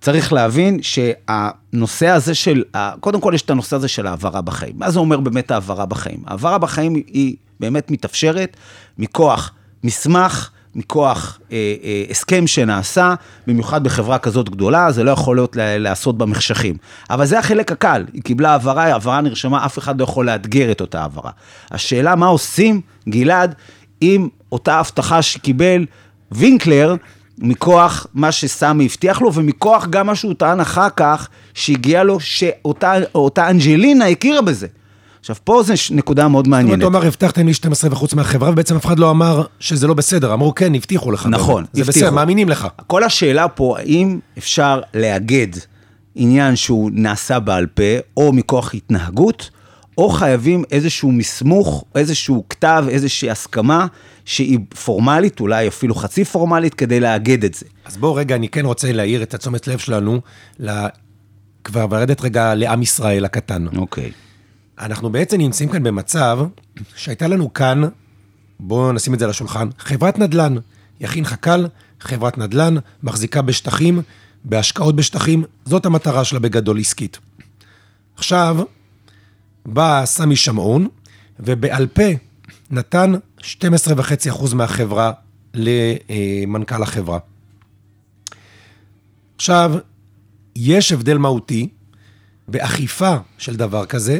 צריך 0.00 0.32
להבין 0.32 0.78
שהנושא 0.82 2.08
הזה 2.08 2.34
של, 2.34 2.64
קודם 3.00 3.20
כל 3.20 3.32
יש 3.34 3.42
את 3.42 3.50
הנושא 3.50 3.76
הזה 3.76 3.88
של 3.88 4.06
העברה 4.06 4.40
בחיים. 4.40 4.72
מה 4.76 4.90
זה 4.90 4.98
אומר 4.98 5.20
באמת 5.20 5.50
העברה 5.50 5.86
בחיים? 5.86 6.22
העברה 6.26 6.58
בחיים 6.58 6.94
היא 6.94 7.36
באמת 7.60 7.90
מתאפשרת 7.90 8.56
מכוח 8.98 9.52
מסמך, 9.84 10.50
מכוח 10.76 11.38
אה, 11.52 11.56
אה, 11.84 12.04
הסכם 12.10 12.46
שנעשה, 12.46 13.14
במיוחד 13.46 13.84
בחברה 13.84 14.18
כזאת 14.18 14.48
גדולה, 14.48 14.92
זה 14.92 15.04
לא 15.04 15.10
יכול 15.10 15.36
להיות 15.36 15.56
להיעשות 15.56 16.18
במחשכים. 16.18 16.76
אבל 17.10 17.26
זה 17.26 17.38
החלק 17.38 17.72
הקל, 17.72 18.04
היא 18.12 18.22
קיבלה 18.22 18.50
העברה, 18.50 18.84
העברה 18.84 19.20
נרשמה, 19.20 19.64
אף 19.66 19.78
אחד 19.78 20.00
לא 20.00 20.04
יכול 20.04 20.26
לאתגר 20.26 20.70
את 20.70 20.80
אותה 20.80 21.00
העברה. 21.00 21.30
השאלה 21.70 22.16
מה 22.16 22.26
עושים, 22.26 22.80
גלעד, 23.08 23.54
עם 24.00 24.28
אותה 24.52 24.78
הבטחה 24.78 25.22
שקיבל 25.22 25.86
וינקלר, 26.32 26.94
מכוח 27.38 28.06
מה 28.14 28.32
שסמי 28.32 28.84
הבטיח 28.84 29.20
לו, 29.20 29.34
ומכוח 29.34 29.86
גם 29.86 30.06
מה 30.06 30.14
שהוא 30.14 30.34
טען 30.34 30.60
אחר 30.60 30.88
כך, 30.96 31.28
שהגיע 31.54 32.04
לו, 32.04 32.20
שאותה 32.20 33.50
אנג'לינה 33.50 34.06
הכירה 34.06 34.42
בזה. 34.42 34.66
עכשיו, 35.26 35.36
פה 35.44 35.62
זו 35.62 35.74
נקודה 35.90 36.28
מאוד 36.28 36.48
מעניינת. 36.48 36.80
זאת 36.80 36.86
אומרת, 36.86 36.94
הוא 36.94 37.00
אמר, 37.00 37.08
הבטחתם 37.08 37.46
לי 37.46 37.54
12 37.54 37.92
וחוץ 37.92 38.14
מהחברה, 38.14 38.50
ובעצם 38.50 38.76
אף 38.76 38.86
אחד 38.86 38.98
לא 38.98 39.10
אמר 39.10 39.44
שזה 39.60 39.86
לא 39.86 39.94
בסדר. 39.94 40.34
אמרו, 40.34 40.54
כן, 40.54 40.74
הבטיחו 40.74 41.12
לך. 41.12 41.26
נכון, 41.30 41.64
זה 41.72 41.82
הבטיחו. 41.82 41.98
בסדר, 41.98 42.10
מאמינים 42.10 42.48
לך. 42.48 42.68
כל 42.86 43.04
השאלה 43.04 43.48
פה, 43.48 43.78
האם 43.78 44.18
אפשר 44.38 44.80
לאגד 44.94 45.46
עניין 46.14 46.56
שהוא 46.56 46.90
נעשה 46.94 47.38
בעל 47.38 47.66
פה, 47.66 47.82
או 48.16 48.32
מכוח 48.32 48.74
התנהגות, 48.74 49.50
או 49.98 50.08
חייבים 50.08 50.64
איזשהו 50.70 51.12
מסמוך, 51.12 51.84
איזשהו 51.94 52.44
כתב, 52.48 52.84
איזושהי 52.88 53.30
הסכמה, 53.30 53.86
שהיא 54.24 54.58
פורמלית, 54.84 55.40
אולי 55.40 55.68
אפילו 55.68 55.94
חצי 55.94 56.24
פורמלית, 56.24 56.74
כדי 56.74 57.00
לאגד 57.00 57.44
את 57.44 57.54
זה. 57.54 57.66
אז 57.84 57.96
בואו 57.96 58.14
רגע, 58.14 58.34
אני 58.34 58.48
כן 58.48 58.66
רוצה 58.66 58.92
להעיר 58.92 59.22
את 59.22 59.34
התשומת 59.34 59.66
לב 59.66 59.78
שלנו, 59.78 60.20
כבר 61.64 61.86
לרדת 61.90 62.20
רגע 62.20 62.54
לעם 62.54 62.82
ישראל 62.82 63.24
הקטן. 63.24 63.66
אוקיי. 63.76 64.04
Okay. 64.04 64.25
אנחנו 64.78 65.10
בעצם 65.10 65.38
נמצאים 65.38 65.68
כאן 65.68 65.82
במצב 65.82 66.38
שהייתה 66.96 67.26
לנו 67.26 67.52
כאן, 67.52 67.82
בואו 68.60 68.92
נשים 68.92 69.14
את 69.14 69.18
זה 69.18 69.24
על 69.24 69.30
השולחן, 69.30 69.68
חברת 69.78 70.18
נדל"ן. 70.18 70.54
יכין 71.00 71.24
חכ"ל, 71.24 71.66
חברת 72.00 72.38
נדל"ן, 72.38 72.74
מחזיקה 73.02 73.42
בשטחים, 73.42 74.02
בהשקעות 74.44 74.96
בשטחים, 74.96 75.44
זאת 75.64 75.86
המטרה 75.86 76.24
שלה 76.24 76.38
בגדול 76.38 76.80
עסקית. 76.80 77.18
עכשיו, 78.16 78.56
בא 79.66 80.02
סמי 80.04 80.36
שמעון, 80.36 80.88
ובעל 81.40 81.86
פה 81.86 82.02
נתן 82.70 83.12
12.5% 83.40 84.54
מהחברה 84.54 85.12
למנכ"ל 85.54 86.82
החברה. 86.82 87.18
עכשיו, 89.36 89.74
יש 90.56 90.92
הבדל 90.92 91.18
מהותי 91.18 91.68
באכיפה 92.48 93.16
של 93.38 93.56
דבר 93.56 93.86
כזה, 93.86 94.18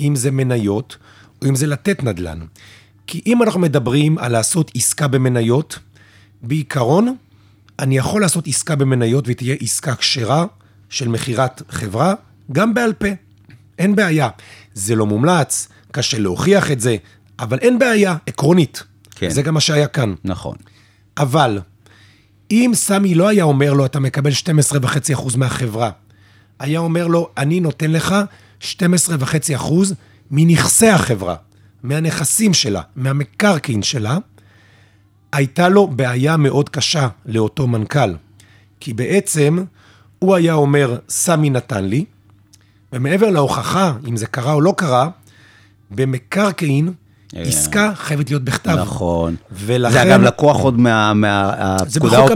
אם 0.00 0.16
זה 0.16 0.30
מניות 0.30 0.96
או 1.42 1.48
אם 1.48 1.54
זה 1.54 1.66
לתת 1.66 2.02
נדל"ן. 2.02 2.40
כי 3.06 3.20
אם 3.26 3.42
אנחנו 3.42 3.60
מדברים 3.60 4.18
על 4.18 4.32
לעשות 4.32 4.70
עסקה 4.74 5.08
במניות, 5.08 5.78
בעיקרון, 6.42 7.16
אני 7.78 7.96
יכול 7.96 8.20
לעשות 8.20 8.46
עסקה 8.46 8.76
במניות 8.76 9.24
ותהיה 9.28 9.56
עסקה 9.60 9.94
כשרה 9.94 10.46
של 10.88 11.08
מכירת 11.08 11.62
חברה, 11.68 12.14
גם 12.52 12.74
בעל 12.74 12.92
פה. 12.92 13.08
אין 13.78 13.96
בעיה. 13.96 14.28
זה 14.74 14.94
לא 14.94 15.06
מומלץ, 15.06 15.68
קשה 15.90 16.18
להוכיח 16.18 16.70
את 16.70 16.80
זה, 16.80 16.96
אבל 17.38 17.58
אין 17.58 17.78
בעיה, 17.78 18.16
עקרונית. 18.26 18.82
כן. 19.10 19.30
זה 19.30 19.42
גם 19.42 19.54
מה 19.54 19.60
שהיה 19.60 19.86
כאן. 19.86 20.14
נכון. 20.24 20.56
אבל, 21.18 21.60
אם 22.50 22.70
סמי 22.74 23.14
לא 23.14 23.28
היה 23.28 23.44
אומר 23.44 23.72
לו, 23.72 23.86
אתה 23.86 24.00
מקבל 24.00 24.30
12.5% 25.12 25.36
מהחברה, 25.36 25.90
היה 26.58 26.78
אומר 26.78 27.06
לו, 27.06 27.30
אני 27.36 27.60
נותן 27.60 27.90
לך 27.90 28.14
12.5% 28.60 29.72
מנכסי 30.30 30.88
החברה, 30.88 31.36
מהנכסים 31.82 32.54
שלה, 32.54 32.82
מהמקרקעין 32.96 33.82
שלה, 33.82 34.18
הייתה 35.32 35.68
לו 35.68 35.86
בעיה 35.86 36.36
מאוד 36.36 36.68
קשה 36.68 37.08
לאותו 37.26 37.66
מנכ"ל. 37.66 38.14
כי 38.80 38.92
בעצם 38.92 39.64
הוא 40.18 40.34
היה 40.34 40.54
אומר, 40.54 40.98
סמי 41.08 41.50
נתן 41.50 41.84
לי, 41.84 42.04
ומעבר 42.92 43.30
להוכחה, 43.30 43.92
אם 44.08 44.16
זה 44.16 44.26
קרה 44.26 44.52
או 44.52 44.60
לא 44.60 44.74
קרה, 44.76 45.08
במקרקעין. 45.90 46.92
עסקה 47.34 47.92
חייבת 47.94 48.30
להיות 48.30 48.42
בכתב. 48.44 48.76
נכון. 48.80 49.36
ולכן... 49.52 49.92
זה 49.92 50.02
אגב 50.02 50.22
לקוח 50.22 50.60
עוד 50.60 50.78
מה... 50.78 51.12
זה 51.86 52.00
בחוק 52.00 52.30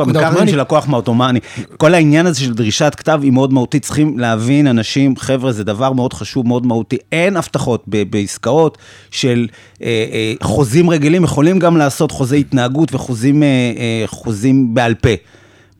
המקרקעין, 0.00 0.48
של 0.48 0.60
לקוח 0.60 0.88
מהעותומני. 0.88 1.40
כל 1.76 1.94
העניין 1.94 2.26
הזה 2.26 2.40
של 2.40 2.54
דרישת 2.54 2.94
כתב 2.96 3.20
היא 3.22 3.32
מאוד 3.32 3.52
מהותית. 3.52 3.82
צריכים 3.82 4.18
להבין, 4.18 4.66
אנשים, 4.66 5.16
חבר'ה, 5.16 5.52
זה 5.52 5.64
דבר 5.64 5.92
מאוד 5.92 6.12
חשוב, 6.12 6.46
מאוד 6.46 6.66
מהותי. 6.66 6.96
אין 7.12 7.36
הבטחות 7.36 7.84
בעסקאות 7.86 8.78
של 9.10 9.46
אה, 9.82 9.86
אה, 9.86 10.34
חוזים 10.42 10.90
רגילים, 10.90 11.24
יכולים 11.24 11.58
גם 11.58 11.76
לעשות 11.76 12.10
חוזי 12.10 12.40
התנהגות 12.40 12.94
וחוזים 12.94 14.74
בעל 14.74 14.94
פה. 14.94 15.10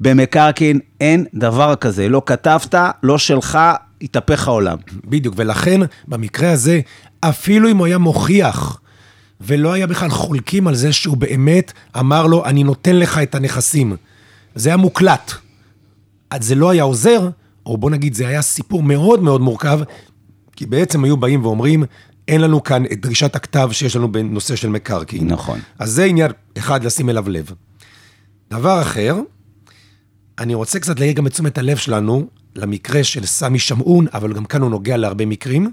במקרקעין 0.01 0.79
אין 1.01 1.25
דבר 1.35 1.75
כזה, 1.75 2.09
לא 2.09 2.23
כתבת, 2.27 2.75
לא 3.03 3.19
שלך, 3.19 3.59
התהפך 4.03 4.49
העולם. 4.49 4.79
בדיוק, 5.05 5.35
ולכן 5.39 5.81
במקרה 6.09 6.53
הזה, 6.53 6.81
אפילו 7.21 7.71
אם 7.71 7.77
הוא 7.77 7.87
היה 7.87 7.99
מוכיח, 7.99 8.81
ולא 9.41 9.73
היה 9.73 9.87
בכלל 9.87 10.11
חולקים 10.11 10.67
על 10.67 10.75
זה 10.75 10.93
שהוא 10.93 11.17
באמת 11.17 11.73
אמר 11.99 12.27
לו, 12.27 12.45
אני 12.45 12.65
נותן 12.65 12.97
לך 12.97 13.19
את 13.19 13.35
הנכסים. 13.35 13.97
זה 14.55 14.69
היה 14.69 14.77
מוקלט. 14.77 15.33
אז 16.31 16.45
זה 16.45 16.55
לא 16.55 16.71
היה 16.71 16.83
עוזר, 16.83 17.31
או 17.67 17.79
בוא 17.79 17.91
נגיד, 17.91 18.15
זה 18.15 18.29
היה 18.29 18.43
סיפור 18.43 18.83
מאוד 18.83 19.23
מאוד 19.23 19.41
מורכב, 19.41 19.81
כי 20.57 20.67
בעצם 20.67 21.05
היו 21.05 21.17
באים 21.17 21.45
ואומרים, 21.45 21.85
אין 22.29 22.41
לנו 22.41 22.63
כאן 22.63 22.85
את 22.85 23.01
דרישת 23.01 23.37
הכתב 23.37 23.69
שיש 23.73 23.97
לנו 23.97 24.13
בנושא 24.13 24.57
של 24.57 24.69
מקרקעין. 24.69 25.29
נכון. 25.29 25.61
אז 25.79 25.91
זה 25.91 26.05
עניין 26.05 26.31
אחד 26.59 26.85
לשים 26.85 27.11
אליו 27.11 27.29
לב. 27.29 27.53
דבר 28.51 28.83
אחר, 28.83 29.17
אני 30.39 30.55
רוצה 30.55 30.81
קצת 30.81 31.01
להעיר 31.01 31.15
גם 31.15 31.27
את 31.27 31.33
תשומת 31.33 31.59
הלב 31.59 31.77
שלנו 31.77 32.27
למקרה 32.57 33.05
של 33.05 33.27
סמי 33.27 33.59
שמעון, 33.59 34.07
אבל 34.15 34.33
גם 34.33 34.45
כאן 34.45 34.63
הוא 34.63 34.71
נוגע 34.71 34.97
להרבה 34.97 35.27
מקרים, 35.27 35.71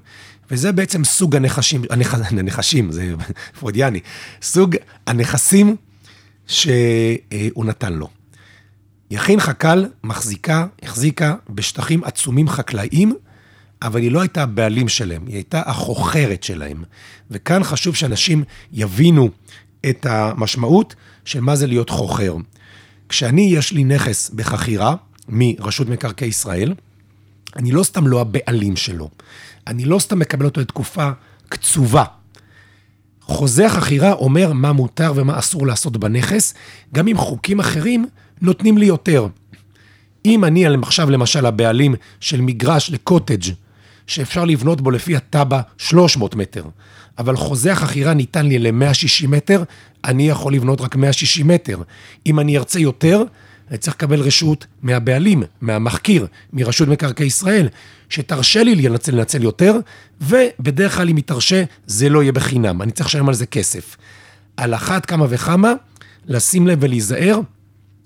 וזה 0.51 0.71
בעצם 0.71 1.03
סוג 1.03 1.35
הנחשים, 1.35 1.81
הנכ... 1.89 2.13
הנחשים, 2.13 2.91
זה 2.91 3.13
פרוידיאני, 3.59 3.99
סוג 4.41 4.75
הנכסים 5.07 5.75
שהוא 6.47 7.65
נתן 7.65 7.93
לו. 7.93 8.09
יכין 9.11 9.39
חכ"ל 9.39 9.85
מחזיקה, 10.03 10.65
החזיקה 10.83 11.35
בשטחים 11.49 12.03
עצומים 12.03 12.49
חקלאיים, 12.49 13.15
אבל 13.81 14.01
היא 14.01 14.11
לא 14.11 14.21
הייתה 14.21 14.43
הבעלים 14.43 14.89
שלהם, 14.89 15.27
היא 15.27 15.35
הייתה 15.35 15.61
החוכרת 15.65 16.43
שלהם. 16.43 16.83
וכאן 17.31 17.63
חשוב 17.63 17.95
שאנשים 17.95 18.43
יבינו 18.73 19.29
את 19.89 20.05
המשמעות 20.05 20.95
של 21.25 21.41
מה 21.41 21.55
זה 21.55 21.67
להיות 21.67 21.89
חוכר. 21.89 22.35
כשאני, 23.09 23.41
יש 23.41 23.71
לי 23.71 23.83
נכס 23.83 24.29
בחכירה 24.29 24.95
מרשות 25.29 25.89
מקרקעי 25.89 26.27
ישראל, 26.27 26.73
אני 27.55 27.71
לא 27.71 27.83
סתם 27.83 28.07
לא 28.07 28.21
הבעלים 28.21 28.75
שלו, 28.75 29.09
אני 29.67 29.85
לא 29.85 29.99
סתם 29.99 30.19
מקבל 30.19 30.45
אותו 30.45 30.61
לתקופה 30.61 31.09
קצובה. 31.49 32.03
חוזה 33.21 33.65
החכירה 33.65 34.13
אומר 34.13 34.53
מה 34.53 34.71
מותר 34.71 35.13
ומה 35.15 35.39
אסור 35.39 35.67
לעשות 35.67 35.97
בנכס, 35.97 36.53
גם 36.93 37.07
אם 37.07 37.17
חוקים 37.17 37.59
אחרים 37.59 38.05
נותנים 38.41 38.77
לי 38.77 38.85
יותר. 38.85 39.27
אם 40.25 40.45
אני 40.45 40.65
עכשיו 40.81 41.09
למשל 41.09 41.45
הבעלים 41.45 41.95
של 42.19 42.41
מגרש 42.41 42.91
לקוטג' 42.91 43.43
שאפשר 44.07 44.45
לבנות 44.45 44.81
בו 44.81 44.91
לפי 44.91 45.15
התב"ע 45.15 45.61
300 45.77 46.35
מטר, 46.35 46.63
אבל 47.17 47.35
חוזה 47.35 47.71
החכירה 47.71 48.13
ניתן 48.13 48.45
לי 48.45 48.59
ל-160 48.59 49.27
מטר, 49.27 49.63
אני 50.05 50.29
יכול 50.29 50.53
לבנות 50.53 50.81
רק 50.81 50.95
160 50.95 51.47
מטר. 51.47 51.81
אם 52.25 52.39
אני 52.39 52.57
ארצה 52.57 52.79
יותר, 52.79 53.23
צריך 53.75 53.95
לקבל 53.95 54.19
רשות 54.19 54.65
מהבעלים, 54.81 55.43
מהמחכיר, 55.61 56.27
מרשות 56.53 56.87
מקרקעי 56.87 57.27
ישראל, 57.27 57.67
שתרשה 58.09 58.63
לי 58.63 58.75
לנצל, 58.75 59.15
לנצל 59.15 59.43
יותר, 59.43 59.79
ובדרך 60.21 60.95
כלל 60.95 61.09
אם 61.09 61.15
היא 61.15 61.23
תרשה, 61.23 61.63
זה 61.85 62.09
לא 62.09 62.21
יהיה 62.23 62.31
בחינם, 62.31 62.81
אני 62.81 62.91
צריך 62.91 63.09
לשלם 63.09 63.27
על 63.27 63.33
זה 63.33 63.45
כסף. 63.45 63.97
על 64.57 64.73
אחת 64.73 65.05
כמה 65.05 65.25
וכמה, 65.29 65.73
לשים 66.25 66.67
לב 66.67 66.77
ולהיזהר 66.81 67.39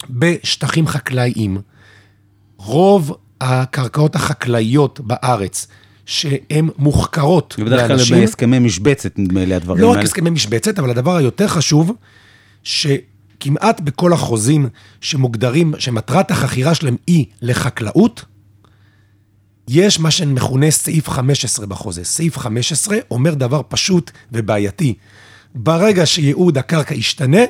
בשטחים 0.10 0.88
חקלאיים. 0.88 1.58
רוב 2.58 3.18
הקרקעות 3.42 4.16
החקלאיות 4.16 5.00
בארץ, 5.00 5.68
שהן 6.06 6.70
מוחכרות 6.78 7.56
לאנשים... 7.58 7.66
בדרך 7.66 8.08
כלל 8.08 8.20
בהסכמי 8.20 8.60
משבצת, 8.60 9.20
נדמה 9.20 9.46
לי 9.46 9.54
הדברים 9.54 9.84
האלה. 9.84 9.94
לא 9.94 10.00
רק 10.00 10.06
הסכמי 10.06 10.30
משבצת, 10.30 10.80
אבל 10.80 10.90
הדבר 10.90 11.16
היותר 11.16 11.48
חשוב, 11.48 11.92
ש... 12.64 12.88
כמעט 13.42 13.82
בכל 13.82 14.14
החוזים 14.14 14.70
שמוגדרים, 15.02 15.74
שמטרת 15.80 16.32
החכירה 16.32 16.76
שלהם 16.76 16.96
היא 17.08 17.26
לחקלאות, 17.42 18.26
יש 19.68 20.00
מה 20.00 20.12
שמכונה 20.12 20.72
סעיף 20.72 21.10
15 21.10 21.66
בחוזה. 21.66 22.04
סעיף 22.04 22.38
15 22.38 22.98
אומר 23.12 23.34
דבר 23.34 23.62
פשוט 23.68 24.12
ובעייתי. 24.32 24.94
ברגע 25.56 26.06
שייעוד 26.06 26.58
הקרקע 26.58 26.94
ישתנה, 26.94 27.42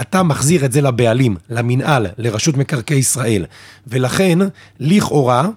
אתה 0.00 0.22
מחזיר 0.22 0.64
את 0.64 0.72
זה 0.72 0.80
לבעלים, 0.80 1.36
למינהל, 1.50 2.06
לרשות 2.18 2.56
מקרקעי 2.56 2.98
ישראל. 2.98 3.46
ולכן, 3.86 4.38
לכאורה, 4.80 5.48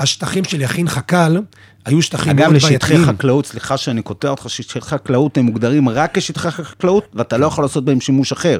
השטחים 0.00 0.44
של 0.44 0.60
יכין 0.60 0.88
חק"ל 0.88 1.40
היו 1.84 2.02
שטחים 2.02 2.30
אגב, 2.32 2.40
מאוד 2.40 2.54
לשטחי 2.54 2.94
בעייתיים. 2.94 3.16
חקלאות, 3.16 3.46
סליחה 3.46 3.76
שאני 3.76 4.02
קוטע 4.02 4.28
אותך, 4.28 4.50
שטחי 4.50 4.80
חקלאות 4.80 5.38
הם 5.38 5.44
מוגדרים 5.44 5.88
רק 5.88 6.18
כשטחי 6.18 6.50
חקלאות, 6.50 7.08
ואתה 7.14 7.36
לא 7.36 7.46
יכול 7.46 7.64
לעשות 7.64 7.84
בהם 7.84 8.00
שימוש 8.00 8.32
אחר. 8.32 8.58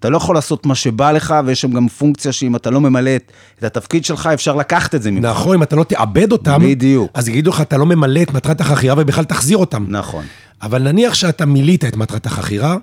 אתה 0.00 0.08
לא 0.10 0.16
יכול 0.16 0.34
לעשות 0.34 0.66
מה 0.66 0.74
שבא 0.74 1.12
לך, 1.12 1.34
ויש 1.46 1.60
שם 1.60 1.72
גם 1.72 1.88
פונקציה 1.88 2.32
שאם 2.32 2.56
אתה 2.56 2.70
לא 2.70 2.80
ממלא 2.80 3.16
את, 3.16 3.64
התפקיד 3.64 4.04
שלך, 4.04 4.26
אפשר 4.26 4.56
לקחת 4.56 4.94
את 4.94 5.02
זה 5.02 5.10
ממך. 5.10 5.24
נכון, 5.24 5.56
אם 5.56 5.62
אתה 5.62 5.76
לא 5.76 5.84
תאבד 5.84 6.32
אותם, 6.32 6.58
בדיוק. 6.62 7.10
אז 7.14 7.28
יגידו 7.28 7.50
לך, 7.50 7.60
אתה 7.60 7.76
לא 7.76 7.86
ממלא 7.86 8.22
את 8.22 8.32
מטרת 8.34 8.60
החכירה 8.60 8.94
ובכלל 8.98 9.24
תחזיר 9.24 9.58
אותם. 9.58 9.86
נכון. 9.88 10.24
אבל 10.62 10.82
נניח 10.82 11.14
שאתה 11.14 11.46
מילאת 11.46 11.84
את 11.84 11.96
מטרת 11.96 12.26
החכירה, 12.26 12.76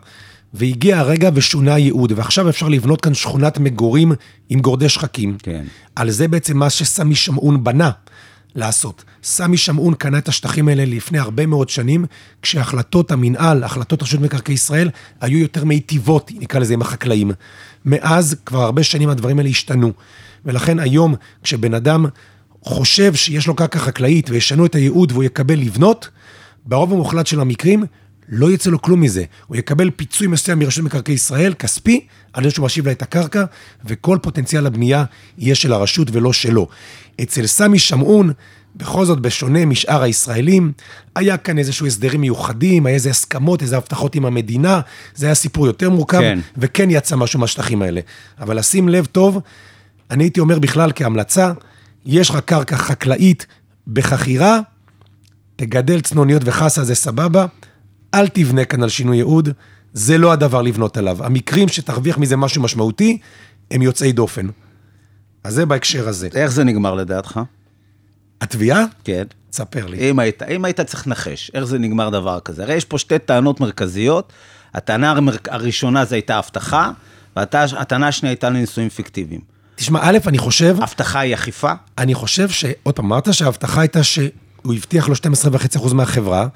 והגיע 0.53 0.99
הרגע 0.99 1.29
ושונה 1.33 1.73
הייעוד, 1.73 2.13
ועכשיו 2.15 2.49
אפשר 2.49 2.67
לבנות 2.67 3.01
כאן 3.01 3.13
שכונת 3.13 3.57
מגורים 3.57 4.11
עם 4.49 4.59
גורדי 4.59 4.89
שחקים. 4.89 5.37
כן. 5.43 5.63
על 5.95 6.09
זה 6.09 6.27
בעצם 6.27 6.57
מה 6.57 6.69
שסמי 6.69 7.15
שמעון 7.15 7.63
בנה 7.63 7.91
לעשות. 8.55 9.03
סמי 9.25 9.57
שמעון 9.57 9.93
קנה 9.93 10.17
את 10.17 10.27
השטחים 10.27 10.67
האלה 10.67 10.85
לפני 10.85 11.19
הרבה 11.19 11.45
מאוד 11.45 11.69
שנים, 11.69 12.05
כשהחלטות 12.41 13.11
המינהל, 13.11 13.63
החלטות 13.63 14.03
רשות 14.03 14.21
מקרקעי 14.21 14.53
ישראל, 14.53 14.89
היו 15.21 15.37
יותר 15.39 15.65
מיטיבות, 15.65 16.31
נקרא 16.39 16.59
לזה, 16.59 16.73
עם 16.73 16.81
החקלאים. 16.81 17.31
מאז, 17.85 18.35
כבר 18.45 18.61
הרבה 18.63 18.83
שנים 18.83 19.09
הדברים 19.09 19.37
האלה 19.37 19.49
השתנו. 19.49 19.93
ולכן 20.45 20.79
היום, 20.79 21.15
כשבן 21.43 21.73
אדם 21.73 22.05
חושב 22.61 23.15
שיש 23.15 23.47
לו 23.47 23.55
קרקע 23.55 23.79
חקלאית 23.79 24.29
וישנו 24.29 24.65
את 24.65 24.75
הייעוד 24.75 25.11
והוא 25.11 25.23
יקבל 25.23 25.59
לבנות, 25.59 26.09
ברוב 26.65 26.93
המוחלט 26.93 27.27
של 27.27 27.39
המקרים, 27.39 27.83
לא 28.29 28.51
יצא 28.51 28.69
לו 28.69 28.81
כלום 28.81 29.01
מזה. 29.01 29.23
הוא 29.47 29.57
יקבל 29.57 29.89
פיצוי 29.89 30.27
מסוים 30.27 30.59
מרשות 30.59 30.85
מקרקעי 30.85 31.15
ישראל, 31.15 31.53
כספי, 31.53 32.05
על 32.33 32.43
זה 32.43 32.51
שהוא 32.51 32.65
משיב 32.65 32.85
לה 32.85 32.91
את 32.91 33.01
הקרקע, 33.01 33.43
וכל 33.85 34.17
פוטנציאל 34.21 34.65
הבנייה 34.65 35.03
יהיה 35.37 35.55
של 35.55 35.73
הרשות 35.73 36.07
ולא 36.11 36.33
שלו. 36.33 36.67
אצל 37.21 37.47
סמי 37.47 37.79
שמעון, 37.79 38.31
בכל 38.77 39.05
זאת, 39.05 39.19
בשונה 39.19 39.65
משאר 39.65 40.01
הישראלים, 40.01 40.71
היה 41.15 41.37
כאן 41.37 41.57
איזשהו 41.57 41.87
הסדרים 41.87 42.21
מיוחדים, 42.21 42.85
היה 42.85 42.95
איזה 42.95 43.09
הסכמות, 43.09 43.61
איזה 43.61 43.77
הבטחות 43.77 44.15
עם 44.15 44.25
המדינה, 44.25 44.81
זה 45.15 45.25
היה 45.25 45.35
סיפור 45.35 45.67
יותר 45.67 45.89
מורכב, 45.89 46.19
כן. 46.19 46.39
וכן 46.57 46.89
יצא 46.89 47.15
משהו 47.15 47.39
מהשטחים 47.39 47.81
האלה. 47.81 48.01
אבל 48.39 48.59
לשים 48.59 48.89
לב 48.89 49.05
טוב, 49.05 49.41
אני 50.11 50.23
הייתי 50.23 50.39
אומר 50.39 50.59
בכלל 50.59 50.91
כהמלצה, 50.95 51.51
יש 52.05 52.29
לך 52.29 52.39
קרקע 52.39 52.77
חקלאית 52.77 53.45
בחכירה, 53.87 54.59
תגדל 55.55 56.01
צנוניות 56.01 56.41
וחסה 56.45 56.83
זה 56.83 56.95
סבבה, 56.95 57.45
אל 58.13 58.27
תבנה 58.27 58.65
כאן 58.65 58.83
על 58.83 58.89
שינוי 58.89 59.17
ייעוד, 59.17 59.49
זה 59.93 60.17
לא 60.17 60.31
הדבר 60.31 60.61
לבנות 60.61 60.97
עליו. 60.97 61.23
המקרים 61.23 61.67
שתרוויח 61.67 62.17
מזה 62.17 62.37
משהו 62.37 62.61
משמעותי, 62.61 63.17
הם 63.71 63.81
יוצאי 63.81 64.11
דופן. 64.11 64.47
אז 65.43 65.53
זה 65.53 65.65
בהקשר 65.65 66.07
הזה. 66.07 66.29
איך 66.35 66.51
זה 66.51 66.63
נגמר 66.63 66.95
לדעתך? 66.95 67.39
התביעה? 68.45 68.85
כן. 69.03 69.23
תספר 69.49 69.85
לי. 69.85 70.09
אם 70.09 70.19
היית, 70.19 70.43
אם 70.43 70.65
היית 70.65 70.81
צריך 70.81 71.07
לנחש, 71.07 71.51
איך 71.53 71.63
זה 71.63 71.79
נגמר 71.79 72.09
דבר 72.09 72.39
כזה? 72.39 72.63
הרי 72.63 72.73
יש 72.73 72.85
פה 72.85 72.97
שתי 72.97 73.19
טענות 73.19 73.59
מרכזיות. 73.59 74.33
הטענה 74.73 75.13
הראשונה 75.49 76.05
זה 76.05 76.15
הייתה 76.15 76.37
הבטחה, 76.37 76.91
והטענה 77.35 78.07
השנייה 78.07 78.31
הייתה 78.31 78.49
לנישואים 78.49 78.89
פיקטיביים. 78.89 79.41
תשמע, 79.75 79.99
א', 80.03 80.17
אני 80.27 80.37
חושב, 80.37 80.77
הבטחה 80.81 81.19
היא 81.19 81.33
אכיפה, 81.33 81.71
אני 81.97 82.13
חושב 82.13 82.49
ש... 82.49 82.65
עוד 82.83 82.95
פעם, 82.95 83.05
אמרת 83.05 83.33
שההבטחה 83.33 83.81
הייתה 83.81 84.03
שהוא 84.03 84.73
הבטיח 84.75 85.09
לו 85.09 85.15
12.5% 85.15 85.93
מהחברה, 85.93 86.47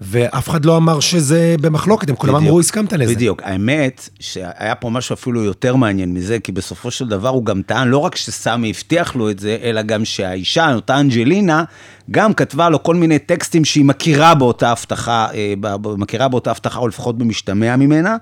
ואף 0.00 0.48
אחד 0.48 0.64
לא 0.64 0.76
אמר 0.76 1.00
שזה 1.00 1.54
במחלוקת, 1.60 2.08
הם 2.10 2.16
כולם. 2.16 2.34
אמרו, 2.34 2.60
הסכמת 2.60 2.92
לזה. 2.92 3.14
בדיוק. 3.14 3.42
האמת 3.44 4.08
שהיה 4.20 4.74
פה 4.74 4.90
משהו 4.90 5.14
אפילו 5.14 5.44
יותר 5.44 5.76
מעניין 5.76 6.14
מזה, 6.14 6.38
כי 6.38 6.52
בסופו 6.52 6.90
של 6.90 7.08
דבר 7.08 7.28
הוא 7.28 7.44
גם 7.44 7.62
טען 7.62 7.88
לא 7.88 7.98
רק 7.98 8.16
שסמי 8.16 8.70
הבטיח 8.70 9.16
לו 9.16 9.30
את 9.30 9.38
זה, 9.38 9.56
אלא 9.62 9.82
גם 9.82 10.04
שהאישה, 10.04 10.74
אותה 10.74 11.00
אנג'לינה, 11.00 11.64
גם 12.10 12.34
כתבה 12.34 12.68
לו 12.68 12.82
כל 12.82 12.94
מיני 12.94 13.18
טקסטים 13.18 13.64
שהיא 13.64 13.84
מכירה 13.84 14.34
באותה 14.34 14.70
הבטחה, 14.70 15.26
אה, 15.34 15.54
מכירה 15.98 16.28
באותה 16.28 16.50
הבטחה, 16.50 16.78
או 16.78 16.88
לפחות 16.88 17.18
במשתמע 17.18 17.76
ממנה. 17.76 18.16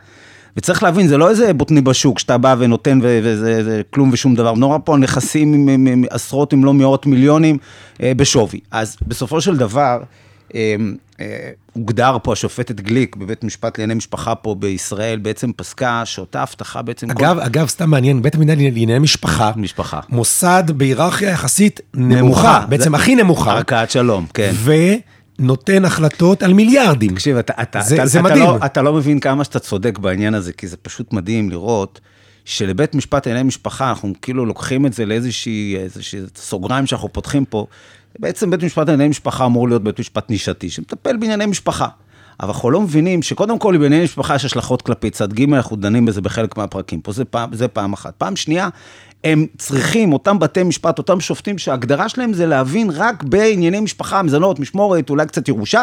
וצריך 0.56 0.82
להבין, 0.82 1.08
זה 1.08 1.16
לא 1.16 1.30
איזה 1.30 1.52
בוטני 1.52 1.80
בשוק, 1.80 2.18
שאתה 2.18 2.38
בא 2.38 2.56
ונותן 2.58 2.98
וזה 3.02 3.64
זה 3.64 3.82
כלום 3.90 4.10
ושום 4.12 4.34
דבר. 4.34 4.54
נורא 4.54 4.78
פה 4.84 4.96
נכסים 4.96 5.54
עם, 5.54 5.68
עם, 5.68 5.86
עם 5.86 6.04
עשרות 6.10 6.54
אם 6.54 6.64
לא 6.64 6.74
מאות 6.74 7.06
מיליונים 7.06 7.58
אה, 8.02 8.12
בשווי. 8.16 8.60
אז 8.70 8.96
בסופו 9.06 9.40
של 9.40 9.56
דבר, 9.56 10.00
הוגדר 11.72 12.16
פה 12.22 12.32
השופטת 12.32 12.80
גליק 12.80 13.16
בבית 13.16 13.44
משפט 13.44 13.78
לענייני 13.78 13.94
משפחה 13.98 14.34
פה 14.34 14.54
בישראל, 14.58 15.18
בעצם 15.18 15.50
פסקה 15.56 16.02
שאותה 16.04 16.42
הבטחה 16.42 16.82
בעצם... 16.82 17.10
אגב, 17.10 17.38
אגב, 17.38 17.66
סתם 17.68 17.90
מעניין, 17.90 18.22
בית 18.22 18.34
המדינה 18.34 18.54
לענייני 18.54 18.98
משפחה, 18.98 19.52
משפחה. 19.56 20.00
מוסד 20.08 20.64
בהיררכיה 20.76 21.30
יחסית 21.30 21.80
נמוכה, 21.94 22.20
נמוכה. 22.20 22.66
בעצם 22.68 22.90
זה- 22.90 22.96
הכי 22.96 23.14
נמוכה, 23.14 23.52
ערכאת 23.52 23.90
שלום, 23.90 24.26
כן. 24.34 24.52
ונותן 25.38 25.84
החלטות 25.84 26.42
על 26.42 26.52
מיליארדים. 26.52 27.10
תקשיב, 27.10 27.36
אתה, 27.36 27.52
אתה, 27.62 27.80
זה- 27.80 27.94
אתה, 27.94 28.06
זה 28.06 28.18
אתה, 28.20 28.28
מדהים. 28.28 28.42
לא, 28.44 28.56
אתה 28.66 28.82
לא 28.82 28.92
מבין 28.92 29.20
כמה 29.20 29.44
שאתה 29.44 29.58
צודק 29.58 29.98
בעניין 29.98 30.34
הזה, 30.34 30.52
כי 30.52 30.66
זה 30.66 30.76
פשוט 30.76 31.12
מדהים 31.12 31.50
לראות 31.50 32.00
שלבית 32.44 32.94
משפט 32.94 33.26
לענייני 33.26 33.48
משפחה, 33.48 33.88
אנחנו 33.90 34.12
כאילו 34.22 34.46
לוקחים 34.46 34.86
את 34.86 34.92
זה 34.92 35.06
לאיזושהי 35.06 35.76
איזושהי 35.76 36.20
סוגריים 36.36 36.86
שאנחנו 36.86 37.12
פותחים 37.12 37.44
פה. 37.44 37.66
בעצם 38.18 38.50
בית 38.50 38.62
משפט 38.62 38.88
לענייני 38.88 39.08
משפחה 39.08 39.46
אמור 39.46 39.68
להיות 39.68 39.84
בית 39.84 40.00
משפט 40.00 40.30
נישתי, 40.30 40.70
שמטפל 40.70 41.16
בענייני 41.16 41.46
משפחה. 41.46 41.88
אבל 42.40 42.48
אנחנו 42.48 42.70
לא 42.70 42.80
מבינים 42.80 43.22
שקודם 43.22 43.58
כל 43.58 43.76
בענייני 43.76 44.04
משפחה 44.04 44.34
יש 44.34 44.44
השלכות 44.44 44.82
כלפי 44.82 45.10
צד 45.10 45.32
ג', 45.32 45.52
אנחנו 45.54 45.76
דנים 45.76 46.06
בזה 46.06 46.20
בחלק 46.20 46.56
מהפרקים. 46.56 47.00
פה 47.00 47.12
זה 47.12 47.24
פעם, 47.24 47.56
זה 47.56 47.68
פעם 47.68 47.92
אחת. 47.92 48.14
פעם 48.18 48.36
שנייה, 48.36 48.68
הם 49.24 49.46
צריכים, 49.58 50.12
אותם 50.12 50.38
בתי 50.38 50.62
משפט, 50.62 50.98
אותם 50.98 51.20
שופטים, 51.20 51.58
שההגדרה 51.58 52.08
שלהם 52.08 52.32
זה 52.32 52.46
להבין 52.46 52.90
רק 52.90 53.22
בענייני 53.22 53.80
משפחה, 53.80 54.22
מזונות, 54.22 54.60
משמורת, 54.60 55.10
אולי 55.10 55.26
קצת 55.26 55.48
ירושה. 55.48 55.82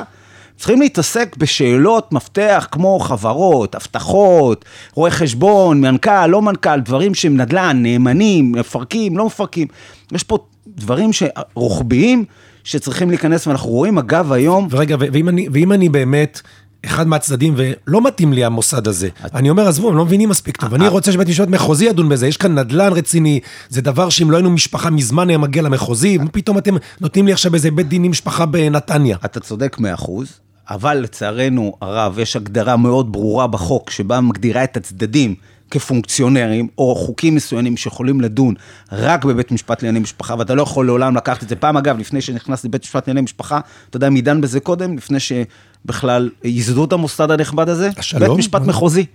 צריכים 0.58 0.82
להתעסק 0.82 1.36
בשאלות 1.38 2.14
מפתח 2.14 2.68
כמו 2.72 3.00
חברות, 3.00 3.76
הבטחות, 3.76 4.66
רואה 4.94 5.12
חשבון, 5.12 5.82
מנכ"ל, 5.82 6.28
לא 6.28 6.42
מנכ"ל, 6.42 6.80
דברים 6.80 7.14
שהם 7.16 7.38
נדל"ן, 7.38 7.80
נאמנים, 7.82 8.52
מפרקים, 8.52 9.18
לא 9.18 9.26
מפרקים. 9.26 9.68
יש 10.12 10.24
פה 10.24 10.38
דברים 10.78 11.10
רוחביים 11.54 12.26
שצריכים 12.64 13.10
להיכנס, 13.10 13.48
ואנחנו 13.48 13.70
רואים, 13.70 13.98
אגב, 13.98 14.32
היום... 14.32 14.68
ורגע, 14.72 14.96
ואם 15.00 15.30
אני, 15.30 15.48
ואם 15.52 15.72
אני 15.72 15.90
באמת 15.90 16.42
אחד 16.86 17.08
מהצדדים 17.08 17.54
ולא 17.58 18.04
מתאים 18.04 18.34
לי 18.34 18.46
המוסד 18.46 18.88
הזה, 18.88 19.10
אני 19.34 19.50
אומר, 19.50 19.68
עזבו, 19.68 19.90
הם 19.90 19.98
לא 19.98 20.06
מבינים 20.06 20.30
מספיק 20.30 20.58
טוב, 20.58 20.74
אה, 20.74 20.80
אני 20.80 20.88
רוצה 20.88 21.12
שבית 21.12 21.28
משפט 21.28 21.48
מחוזי 21.48 21.86
ידון 21.86 22.10
בזה, 22.10 22.28
יש 22.28 22.38
כאן 22.38 22.60
נדל"ן 22.60 22.94
רציני, 22.94 23.40
זה 23.70 23.82
דבר 23.82 24.10
שאם 24.10 24.32
לא 24.32 24.38
היינו 24.38 24.50
משפחה 24.50 24.90
מזמן 24.90 25.30
היה 25.30 25.38
מגיע 25.38 25.62
למחוזי, 25.62 26.18
ופתאום 26.26 26.58
אתם 26.58 26.76
נותנים 27.02 27.28
לי 27.28 27.34
עכשיו 27.34 27.54
איזה 27.54 27.72
בית 27.72 27.88
דין 27.88 28.04
עם 28.04 28.12
משפחה 28.12 28.46
בנתניה. 28.46 29.18
אתה 29.26 29.40
צודק 29.40 29.78
מאה 29.80 29.94
אחוז, 29.94 30.40
אבל 30.70 30.98
לצערנו 30.98 31.74
הרב, 31.82 32.20
יש 32.20 32.36
הגדרה 32.36 32.78
מאוד 32.78 33.12
ברורה 33.12 33.48
בחוק, 33.48 33.90
שבה 33.90 34.22
מגדירה 34.22 34.64
את 34.64 34.78
הצדדים 34.78 35.36
כפונקציונרים, 35.72 36.68
או 36.78 36.96
חוקים 36.96 37.36
מסוימים 37.36 37.78
שיכולים 37.78 38.22
לדון 38.22 38.56
רק 38.92 39.26
בבית 39.26 39.52
משפט 39.52 39.84
לענייני 39.84 40.00
משפחה, 40.00 40.36
ואתה 40.40 40.56
לא 40.56 40.62
יכול 40.62 40.86
לעולם 40.86 41.16
לקחת 41.16 41.44
את 41.44 41.50
זה. 41.50 41.56
פעם, 41.56 41.78
אגב, 41.78 42.00
לפני 42.00 42.22
שנכנסתי 42.22 42.68
לבית 42.68 42.84
משפט 42.84 43.08
לענייני 43.08 43.24
משפחה, 43.24 43.60
אתה 43.90 43.98
יודע 43.98 44.10
מי 44.10 44.22
דן 44.22 44.42
בזה 44.42 44.60
קודם? 44.60 44.98
לפני 44.98 45.18
שבכלל 45.20 46.30
ייסדו 46.44 46.86
את 46.86 46.94
המוסד 46.94 47.32
הנכבד 47.32 47.70
הזה? 47.70 47.90
השלום? 47.98 48.30
בית 48.30 48.38
משפט 48.38 48.62
מחוזי. 48.62 49.06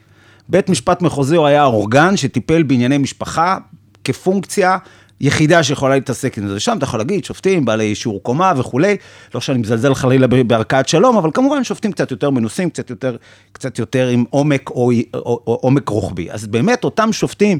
בית 0.49 0.69
משפט 0.69 1.03
מחוזי 1.03 1.37
הוא 1.37 1.47
היה 1.47 1.63
האורגן 1.63 2.17
שטיפל 2.17 2.63
בענייני 2.63 2.99
משפחה 2.99 3.59
כפונקציה 4.05 4.79
יחידה 5.21 5.63
שיכולה 5.63 5.95
להתעסק 5.95 6.39
עם 6.39 6.49
זה. 6.49 6.61
שם 6.61 6.79
אתה 6.79 6.85
יכול 6.85 7.01
להגיד, 7.01 7.25
שופטים, 7.25 7.65
בעלי 7.65 7.95
שיעור 7.95 8.23
קומה 8.23 8.53
וכולי, 8.57 8.97
לא 9.35 9.41
שאני 9.41 9.59
מזלזל 9.59 9.95
חלילה 9.95 10.27
בערכאת 10.27 10.89
שלום, 10.89 11.17
אבל 11.17 11.31
כמובן 11.35 11.65
שופטים 11.65 11.93
קצת 11.93 12.11
יותר 12.11 12.31
מנוסים, 12.31 12.71
קצת 12.71 12.91
יותר, 12.91 13.17
קצת 13.53 13.79
יותר 13.79 14.09
עם 14.09 14.25
עומק 14.31 14.71
או, 14.71 14.91
או, 15.15 15.41
או 15.47 15.59
עומק 15.63 15.89
רוחבי. 15.89 16.31
אז 16.31 16.47
באמת 16.47 16.85
אותם 16.85 17.13
שופטים 17.13 17.59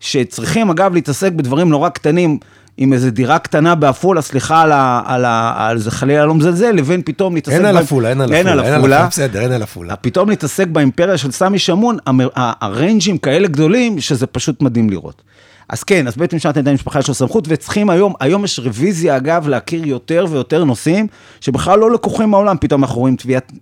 שצריכים 0.00 0.70
אגב 0.70 0.94
להתעסק 0.94 1.32
בדברים 1.32 1.68
נורא 1.68 1.88
קטנים, 1.88 2.38
עם 2.76 2.92
איזה 2.92 3.10
דירה 3.10 3.38
קטנה 3.38 3.74
בעפולה, 3.74 4.22
סליחה 4.22 4.62
על, 4.62 4.72
ה, 4.72 5.02
על, 5.06 5.24
ה, 5.24 5.54
על 5.56 5.78
זה 5.78 5.90
חלילה 5.90 6.26
לא 6.26 6.34
מזלזל, 6.34 6.70
לבין 6.70 7.02
פתאום 7.04 7.34
להתעסק... 7.34 7.56
אין 7.56 7.64
על 7.64 7.76
עפולה, 7.76 8.08
אין 8.08 8.20
על 8.20 8.32
עפולה. 8.32 8.38
אין 8.38 8.46
על 8.46 8.74
עפולה. 8.74 9.06
בסדר, 9.06 9.40
אין 9.40 9.52
על 9.52 9.62
עפולה. 9.62 9.96
פתאום 9.96 10.28
להתעסק 10.28 10.66
באימפריה 10.66 11.18
של 11.18 11.30
סמי 11.30 11.58
שמון, 11.58 11.96
הריינג'ים 12.34 13.18
כאלה 13.18 13.48
גדולים, 13.48 14.00
שזה 14.00 14.26
פשוט 14.26 14.62
מדהים 14.62 14.90
לראות. 14.90 15.22
אז 15.68 15.82
כן, 15.84 16.06
אז 16.06 16.16
בית 16.16 16.34
משפט 16.34 16.56
נדע 16.58 16.72
משפחה 16.72 16.98
יש 16.98 17.08
לו 17.08 17.14
סמכות, 17.14 17.44
וצריכים 17.48 17.90
היום, 17.90 18.12
היום 18.20 18.44
יש 18.44 18.58
רוויזיה 18.58 19.16
אגב 19.16 19.48
להכיר 19.48 19.86
יותר 19.86 20.26
ויותר 20.30 20.64
נושאים 20.64 21.06
שבכלל 21.40 21.78
לא 21.78 21.90
לקוחים 21.90 22.30
מהעולם, 22.30 22.56
פתאום 22.60 22.84
אנחנו 22.84 23.00
רואים 23.00 23.16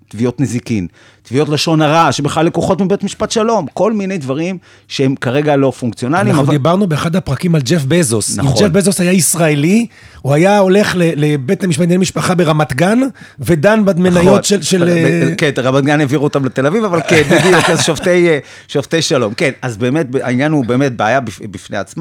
תביעות 0.08 0.40
נזיקין, 0.40 0.86
תביעות 1.22 1.48
לשון 1.48 1.82
הרע, 1.82 2.12
שבכלל 2.12 2.46
לקוחות 2.46 2.80
מבית 2.80 3.04
משפט 3.04 3.30
שלום, 3.30 3.66
כל 3.74 3.92
מיני 3.92 4.18
דברים 4.18 4.58
שהם 4.88 5.14
כרגע 5.20 5.56
לא 5.56 5.70
פונקציונליים. 5.70 6.28
אנחנו 6.28 6.42
אבל... 6.42 6.52
דיברנו 6.52 6.86
באחד 6.86 7.16
הפרקים 7.16 7.54
על 7.54 7.60
ג'ף 7.64 7.84
בזוס. 7.88 8.38
אם 8.38 8.44
נכון. 8.44 8.62
ג'ף 8.66 8.72
בזוס 8.72 9.00
היה 9.00 9.12
ישראלי, 9.12 9.86
הוא 10.22 10.34
היה 10.34 10.58
הולך 10.58 10.92
לבית 10.96 11.64
המשפט 11.64 11.80
לענייני 11.80 12.02
משפחה 12.02 12.34
ברמת 12.34 12.72
גן, 12.72 13.00
ודן 13.40 13.84
במניות 13.84 14.16
נכון. 14.26 14.42
של... 14.42 14.62
של 14.62 14.88
אה, 14.88 15.34
כן, 15.38 15.50
רמת 15.58 15.84
גן 15.84 16.00
העבירו 16.00 16.24
אותם 16.24 16.44
לתל 16.44 16.66
אביב, 16.66 16.84
אבל 16.84 17.00
כן, 17.08 17.22
בדיוק, 17.30 17.70
אז 17.70 17.84
שופטי, 17.84 18.28
אה, 18.28 18.38
שופטי 18.68 19.02
שלום. 19.02 19.34
כן, 19.34 19.50
אז 19.62 19.76
באמת, 19.76 20.06
העניין 20.22 20.52
הוא 20.52 20.64
באמת 20.64 20.96
בעיה 20.96 21.20
בפ- 21.20 21.46
בפני 21.50 21.76
עצמה, 21.76 21.93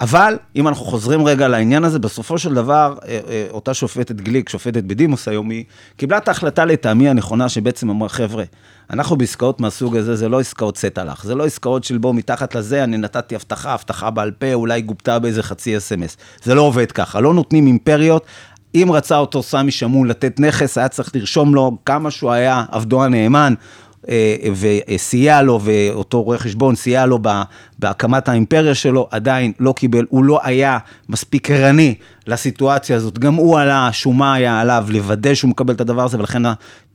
אבל 0.00 0.36
אם 0.56 0.68
אנחנו 0.68 0.84
חוזרים 0.84 1.26
רגע 1.26 1.48
לעניין 1.48 1.84
הזה, 1.84 1.98
בסופו 1.98 2.38
של 2.38 2.54
דבר, 2.54 2.94
אה, 3.04 3.20
אה, 3.28 3.46
אותה 3.50 3.74
שופטת 3.74 4.16
גליק, 4.16 4.48
שופטת 4.48 4.84
בדימוס 4.84 5.28
היום, 5.28 5.50
היא 5.50 5.64
קיבלה 5.96 6.18
את 6.18 6.28
ההחלטה 6.28 6.64
לטעמי 6.64 7.08
הנכונה, 7.08 7.48
שבעצם 7.48 7.90
אמרה, 7.90 8.08
חבר'ה, 8.08 8.44
אנחנו 8.90 9.16
בעסקאות 9.16 9.60
מהסוג 9.60 9.96
הזה, 9.96 10.16
זה 10.16 10.28
לא 10.28 10.40
עסקאות 10.40 10.84
לך, 11.04 11.24
זה 11.24 11.34
לא 11.34 11.44
עסקאות 11.44 11.84
של 11.84 11.98
בוא 11.98 12.14
מתחת 12.14 12.54
לזה, 12.54 12.84
אני 12.84 12.96
נתתי 12.96 13.34
הבטחה, 13.34 13.74
הבטחה 13.74 14.10
בעל 14.10 14.30
פה, 14.30 14.54
אולי 14.54 14.82
גובתה 14.82 15.18
באיזה 15.18 15.42
חצי 15.42 15.76
אס.אם.אס. 15.76 16.16
זה 16.42 16.54
לא 16.54 16.62
עובד 16.62 16.92
ככה, 16.92 17.20
לא 17.20 17.34
נותנים 17.34 17.66
אימפריות. 17.66 18.26
אם 18.74 18.88
רצה 18.92 19.18
אותו 19.18 19.42
סמי 19.42 19.70
שמון 19.70 20.08
לתת 20.08 20.40
נכס, 20.40 20.78
היה 20.78 20.88
צריך 20.88 21.10
לרשום 21.14 21.54
לו 21.54 21.78
כמה 21.84 22.10
שהוא 22.10 22.30
היה 22.30 22.64
עבדו 22.70 23.04
הנאמן, 23.04 23.54
וסייע 24.60 25.42
לו, 25.42 25.60
ואותו 25.62 26.22
רואה 26.22 26.38
חשבון 26.38 26.74
סייע 26.74 27.06
לו 27.06 27.18
בהקמת 27.78 28.28
האימפריה 28.28 28.74
שלו, 28.74 29.08
עדיין 29.10 29.52
לא 29.60 29.72
קיבל, 29.76 30.06
הוא 30.08 30.24
לא 30.24 30.40
היה 30.42 30.78
מספיק 31.08 31.50
ערני 31.50 31.94
לסיטואציה 32.26 32.96
הזאת. 32.96 33.18
גם 33.18 33.34
הוא 33.34 33.58
עלה, 33.58 33.88
השומה 33.88 34.34
היה 34.34 34.60
עליו 34.60 34.86
לוודא 34.88 35.34
שהוא 35.34 35.50
מקבל 35.50 35.74
את 35.74 35.80
הדבר 35.80 36.04
הזה, 36.04 36.18
ולכן 36.18 36.42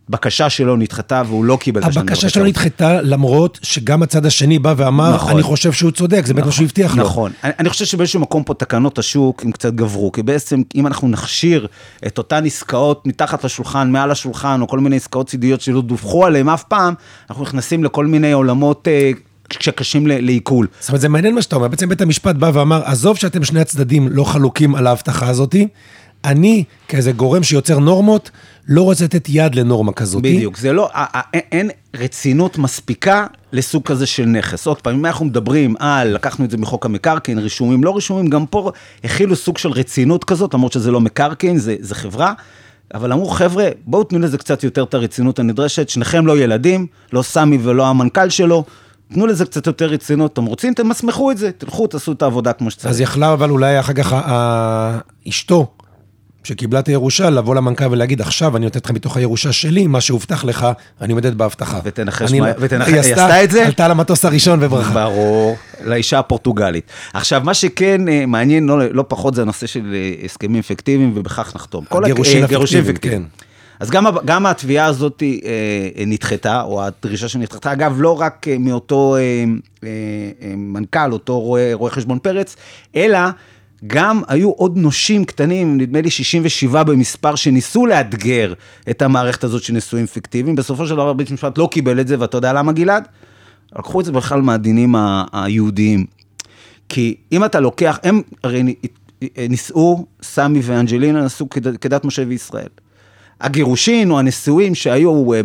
הבקשה 0.10 0.50
שלו 0.50 0.76
נדחתה 0.76 1.22
והוא 1.28 1.46
לא 1.46 1.58
קיבל 1.62 1.82
את 1.82 1.86
הבקשה 1.86 2.02
וחצי 2.02 2.30
שלו 2.30 2.42
האלה. 2.42 2.50
נדחתה, 2.50 3.02
למרות 3.02 3.60
שגם 3.64 4.04
הצד 4.04 4.26
השני 4.26 4.60
בא 4.60 4.74
ואמר, 4.78 5.16
נכון. 5.16 5.32
אני 5.32 5.44
חושב 5.44 5.72
שהוא 5.72 5.92
צודק, 5.92 6.26
זה 6.26 6.34
באמת 6.34 6.46
מה 6.46 6.52
שהוא 6.52 6.66
הבטיח 6.66 6.96
לו. 6.96 7.04
נכון. 7.04 7.32
אני, 7.44 7.52
אני 7.60 7.70
חושב 7.70 7.86
שבאיזשהו 7.86 8.20
מקום 8.20 8.44
פה 8.44 8.54
תקנות 8.54 9.00
השוק 9.00 9.44
הם 9.44 9.52
קצת 9.52 9.74
גברו, 9.74 10.12
כי 10.12 10.24
בעצם 10.24 10.62
אם 10.76 10.88
אנחנו 10.88 11.08
נכשיר 11.08 11.68
את 12.08 12.18
אותן 12.18 12.46
עסקאות 12.46 13.08
מתחת 13.08 13.44
לשולחן, 13.44 13.92
מעל 13.92 14.12
השולחן, 14.12 14.62
או 14.62 14.68
כל 14.68 14.80
מיני 14.80 14.96
עסקאות 14.96 15.28
צידיות 15.28 15.62
שלא 15.62 15.82
דווחו 15.82 16.26
עליהן 16.26 16.50
אף 16.50 16.64
פעם, 16.64 16.94
אנחנו 17.30 17.44
נכנסים 17.44 17.84
לכל 17.84 18.06
מיני 18.06 18.32
עולמות 18.32 18.88
אה, 18.88 19.12
שקשים 19.60 20.08
לעיכול. 20.08 20.68
זאת 20.80 20.90
אומרת, 20.90 21.02
זה 21.02 21.10
מעניין 21.10 21.36
מה 21.36 21.42
שאתה 21.42 21.56
אומר. 21.56 21.68
בעצם 21.68 21.90
בית 21.90 22.02
המשפט 22.02 22.36
בא 22.36 22.52
ואמר, 22.54 22.82
עזוב 22.86 23.18
שאתם 23.18 23.44
שני 23.44 23.60
הצדדים 23.60 24.08
לא 24.12 24.24
חלוקים 24.24 24.76
על 24.76 24.88
ההבטחה 24.88 25.28
הזאתי, 25.30 25.68
אני, 26.26 26.64
כאיזה 26.88 27.12
גורם 27.12 27.44
שיוצר 27.44 27.80
נורמות, 27.80 28.32
לא 28.68 28.82
רוצה 28.82 29.04
לתת 29.06 29.26
יד 29.30 29.56
לנורמה 29.56 29.92
כזאתי. 29.92 30.36
בדיוק, 30.36 30.58
זה 30.58 30.74
לא, 30.74 30.90
אין- 31.34 31.70
רצינות 31.96 32.58
מספיקה 32.58 33.26
לסוג 33.54 33.84
כזה 33.84 34.06
של 34.06 34.26
נכס. 34.26 34.68
עוד 34.68 34.82
פעם, 34.82 34.96
אם 34.96 35.06
אנחנו 35.06 35.26
מדברים 35.26 35.76
על, 35.80 36.08
לקחנו 36.08 36.46
את 36.46 36.52
זה 36.52 36.58
מחוק 36.58 36.86
המקרקעין, 36.86 37.38
רישומים, 37.38 37.84
לא 37.84 37.96
רישומים, 37.96 38.28
גם 38.28 38.46
פה 38.46 38.72
הכילו 39.04 39.36
סוג 39.36 39.58
של 39.58 39.70
רצינות 39.70 40.24
כזאת, 40.24 40.54
למרות 40.54 40.72
שזה 40.72 40.92
לא 40.92 41.02
מקרקעין, 41.02 41.58
זה, 41.58 41.76
זה 41.80 41.96
חברה. 41.96 42.34
אבל 42.94 43.12
אמרו, 43.14 43.28
חבר'ה, 43.28 43.70
בואו 43.86 44.04
תנו 44.04 44.20
לזה 44.20 44.38
קצת 44.38 44.64
יותר 44.64 44.84
את 44.84 44.94
הרצינות 44.94 45.40
הנדרשת, 45.40 45.90
שניכם 45.90 46.28
לא 46.28 46.38
ילדים, 46.38 46.88
לא 47.14 47.22
סמי 47.22 47.58
ולא 47.64 47.88
המנכ"ל 47.88 48.30
שלו, 48.30 48.64
תנו 49.14 49.28
לזה 49.28 49.46
קצת 49.46 49.68
יותר 49.68 49.86
רצינות, 49.86 50.34
אתם 50.34 50.46
רוצים, 50.46 50.74
תמסמכו 50.74 51.32
את 51.32 51.38
זה, 51.38 51.52
תלכו, 51.52 51.88
תעשו 51.88 52.12
את 52.12 52.22
העבודה 52.22 52.54
כמו 52.54 52.72
שצריך. 52.72 52.86
אז 52.90 53.02
יכלה 53.02 53.34
אבל 53.34 53.50
אולי 53.50 53.80
אחר 53.80 53.94
כך 53.94 54.16
אשתו, 55.30 55.68
שקיבלה 56.48 56.80
את 56.80 56.88
הירושה, 56.88 57.30
לבוא 57.30 57.56
למנכ"ל 57.56 57.86
ולהגיד, 57.92 58.22
עכשיו 58.22 58.58
אני 58.58 58.66
נותנת 58.66 58.86
לך 58.86 58.92
מתוך 58.92 59.18
הירושה 59.18 59.52
שלי, 59.52 59.88
מה 59.88 60.02
שהובטח 60.02 60.44
לך, 60.46 60.68
אני 61.02 61.14
עומדת 61.14 61.34
בהבטחה. 61.34 61.80
ותנחש 61.84 62.32
מה- 62.34 62.48
ותנחש- 62.60 62.88
היא 62.88 63.00
עשתה 63.00 63.44
את 63.44 63.52
זה? 63.52 63.66
עלתה 63.66 63.88
למטוס 63.88 64.26
הראשון 64.26 64.60
וברחה. 64.62 64.94
ברור, 64.94 65.58
לאישה 65.86 66.20
הפורטוגלית. 66.20 66.84
עכשיו, 67.14 67.42
מה 67.44 67.54
שכן 67.54 68.10
אה, 68.10 68.26
מעניין 68.26 68.66
לא, 68.66 68.90
לא 68.92 69.06
פחות 69.08 69.36
זה 69.36 69.42
הנושא 69.42 69.68
של 69.68 69.94
אה, 69.94 70.26
הסכמים 70.26 70.62
פיקטיביים, 70.62 71.12
ובכך 71.16 71.52
נחתום. 71.56 71.86
אה, 71.94 72.00
גירושין 72.06 72.44
הפיקטיביים, 72.44 72.96
כן. 72.98 73.22
אז 73.80 73.90
גם, 73.90 74.06
גם 74.26 74.46
התביעה 74.46 74.86
הזאת 74.86 75.24
אה, 75.24 76.06
נדחתה, 76.08 76.62
או 76.62 76.84
הדרישה 76.84 77.28
שנדחתה, 77.28 77.72
אגב, 77.74 77.96
לא 77.98 78.22
רק 78.22 78.46
מאותו 78.60 79.16
אה, 79.16 79.22
אה, 79.84 79.90
אה, 80.42 80.54
מנכ"ל, 80.58 81.12
אותו 81.14 81.40
רואה, 81.40 81.70
רואה 81.74 81.92
חשבון 81.92 82.20
פרץ, 82.20 82.56
אלא 82.96 83.20
גם 83.88 84.22
היו 84.28 84.50
עוד 84.50 84.78
נושים 84.78 85.26
קטנים, 85.26 85.78
נדמה 85.78 86.02
לי 86.02 86.10
67 86.10 86.84
במספר, 86.84 87.36
שניסו 87.36 87.86
לאתגר 87.86 88.54
את 88.90 89.02
המערכת 89.02 89.44
הזאת 89.44 89.64
של 89.64 89.74
נישואים 89.74 90.06
פיקטיביים. 90.06 90.56
בסופו 90.56 90.88
של 90.88 90.96
דבר 90.96 91.14
בית 91.14 91.32
המשפט 91.32 91.58
לא 91.58 91.68
קיבל 91.72 92.00
את 92.00 92.08
זה, 92.08 92.16
ואתה 92.20 92.38
יודע 92.38 92.54
למה, 92.54 92.72
גלעד? 92.72 93.08
לקחו 93.76 94.00
את 94.00 94.06
זה 94.06 94.12
בכלל 94.12 94.42
מהדינים 94.42 94.96
היהודיים. 95.34 96.06
כי 96.90 97.16
אם 97.32 97.46
אתה 97.46 97.60
לוקח, 97.60 98.00
הם 98.04 98.22
הרי 98.44 98.76
נישאו, 99.50 100.06
סמי 100.22 100.60
ואנג'לינה 100.64 101.22
נישאו 101.24 101.50
כד- 101.50 101.78
כדת 101.78 102.06
משה 102.06 102.24
וישראל. 102.28 102.68
הגירושין 103.42 104.12
או 104.12 104.20
הנישואים 104.20 104.76
שהיו 104.76 105.34
אה, 105.34 105.42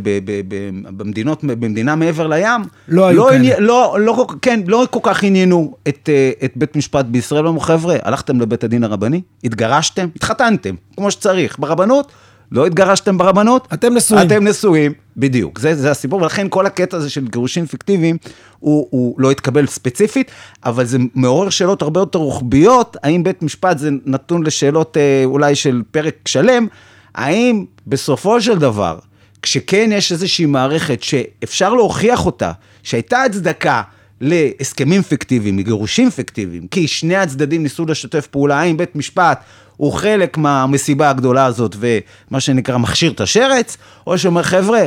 במדינות, 0.96 1.44
במדינה 1.44 1.96
מעבר 1.96 2.26
לים, 2.26 2.60
לא 2.88 3.06
היו 3.06 3.24
כאלה. 3.24 3.36
עניין- 3.36 3.62
לא, 3.62 3.96
לא, 4.00 4.26
כן, 4.42 4.60
לא 4.66 4.86
כל 4.90 5.00
כך 5.02 5.22
עניינו 5.24 5.74
את, 5.88 6.08
אה, 6.12 6.30
את 6.44 6.52
בית 6.56 6.76
משפט 6.76 7.04
בישראל, 7.04 7.46
אמרו 7.46 7.60
חבר'ה, 7.60 7.96
הלכתם 8.02 8.40
לבית 8.40 8.64
הדין 8.64 8.84
הרבני, 8.84 9.20
התגרשתם, 9.44 10.08
התחתנתם, 10.16 10.74
כמו 10.96 11.10
שצריך, 11.10 11.56
ברבנות, 11.58 12.12
לא 12.52 12.66
התגרשתם 12.66 13.18
ברבנות, 13.18 13.68
אתם 13.74 13.94
נשואים. 13.94 14.26
אתם 14.26 14.48
נשואים, 14.48 14.92
בדיוק, 15.16 15.58
זה, 15.58 15.74
זה 15.74 15.90
הסיפור, 15.90 16.22
ולכן 16.22 16.46
כל 16.50 16.66
הקטע 16.66 16.96
הזה 16.96 17.10
של 17.10 17.28
גירושים 17.28 17.66
פיקטיביים, 17.66 18.16
הוא, 18.58 18.86
הוא 18.90 19.14
לא 19.18 19.30
התקבל 19.30 19.66
ספציפית, 19.66 20.30
אבל 20.64 20.84
זה 20.84 20.98
מעורר 21.14 21.50
שאלות 21.50 21.82
הרבה 21.82 22.00
יותר 22.00 22.18
רוחביות, 22.18 22.96
האם 23.02 23.22
בית 23.22 23.42
משפט 23.42 23.78
זה 23.78 23.90
נתון 24.06 24.46
לשאלות 24.46 24.96
אה, 24.96 25.22
אולי 25.24 25.54
של 25.54 25.82
פרק 25.90 26.14
שלם, 26.28 26.66
האם 27.14 27.64
בסופו 27.86 28.40
של 28.40 28.58
דבר, 28.58 28.98
כשכן 29.42 29.90
יש 29.92 30.12
איזושהי 30.12 30.46
מערכת 30.46 31.02
שאפשר 31.02 31.74
להוכיח 31.74 32.26
אותה, 32.26 32.52
שהייתה 32.82 33.22
הצדקה 33.22 33.82
להסכמים 34.20 35.02
פיקטיביים, 35.02 35.58
לגירושים 35.58 36.10
פיקטיביים, 36.10 36.66
כי 36.66 36.88
שני 36.88 37.16
הצדדים 37.16 37.62
ניסו 37.62 37.86
לשתף 37.86 38.26
פעולה, 38.26 38.60
האם 38.60 38.76
בית 38.76 38.96
משפט 38.96 39.40
הוא 39.76 39.92
חלק 39.92 40.38
מהמסיבה 40.38 41.10
הגדולה 41.10 41.44
הזאת 41.44 41.76
ומה 41.78 42.40
שנקרא 42.40 42.78
מכשיר 42.78 43.12
את 43.12 43.20
השרץ, 43.20 43.76
או 44.06 44.18
שאומר 44.18 44.42
חבר'ה, 44.42 44.86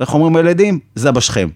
איך 0.00 0.14
אומרים 0.14 0.36
הילדים? 0.36 0.78
זה 0.94 1.12
בשכם. 1.12 1.48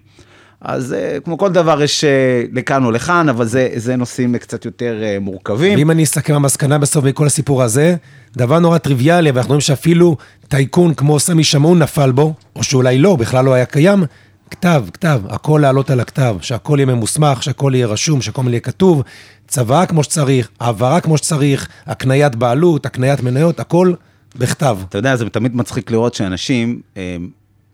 אז 0.61 0.93
אה, 0.93 1.17
כמו 1.25 1.37
כל 1.37 1.51
דבר 1.51 1.81
יש 1.81 2.03
אה, 2.03 2.43
לכאן 2.51 2.85
או 2.85 2.91
לכאן, 2.91 3.29
אבל 3.29 3.45
זה, 3.45 3.69
זה 3.75 3.95
נושאים 3.95 4.37
קצת 4.37 4.65
יותר 4.65 5.03
אה, 5.03 5.17
מורכבים. 5.21 5.77
ואם 5.77 5.91
אני 5.91 6.03
אסכם 6.03 6.33
המסקנה 6.33 6.77
בסוף 6.77 7.05
מכל 7.05 7.25
הסיפור 7.25 7.63
הזה, 7.63 7.95
דבר 8.37 8.59
נורא 8.59 8.77
טריוויאלי, 8.77 9.31
ואנחנו 9.31 9.49
רואים 9.49 9.61
שאפילו 9.61 10.17
טייקון 10.47 10.93
כמו 10.93 11.19
סמי 11.19 11.43
שמעון 11.43 11.79
נפל 11.79 12.11
בו, 12.11 12.33
או 12.55 12.63
שאולי 12.63 12.97
לא, 12.97 13.15
בכלל 13.15 13.45
לא 13.45 13.53
היה 13.53 13.65
קיים, 13.65 14.03
כתב, 14.51 14.85
כתב, 14.93 15.21
הכל 15.29 15.59
לעלות 15.61 15.89
על 15.89 15.99
הכתב, 15.99 16.35
שהכל 16.41 16.77
יהיה 16.79 16.85
ממוסמך, 16.85 17.43
שהכל 17.43 17.71
יהיה 17.75 17.87
רשום, 17.87 18.21
שהכל 18.21 18.43
יהיה 18.47 18.59
כתוב, 18.59 19.03
צוואה 19.47 19.85
כמו 19.85 20.03
שצריך, 20.03 20.49
העברה 20.59 21.01
כמו 21.01 21.17
שצריך, 21.17 21.67
הקניית 21.85 22.35
בעלות, 22.35 22.85
הקניית 22.85 23.23
מניות, 23.23 23.59
הכל 23.59 23.93
בכתב. 24.35 24.77
אתה 24.89 24.97
יודע, 24.97 25.15
זה 25.15 25.29
תמיד 25.29 25.55
מצחיק 25.55 25.91
לראות 25.91 26.13
שאנשים 26.13 26.81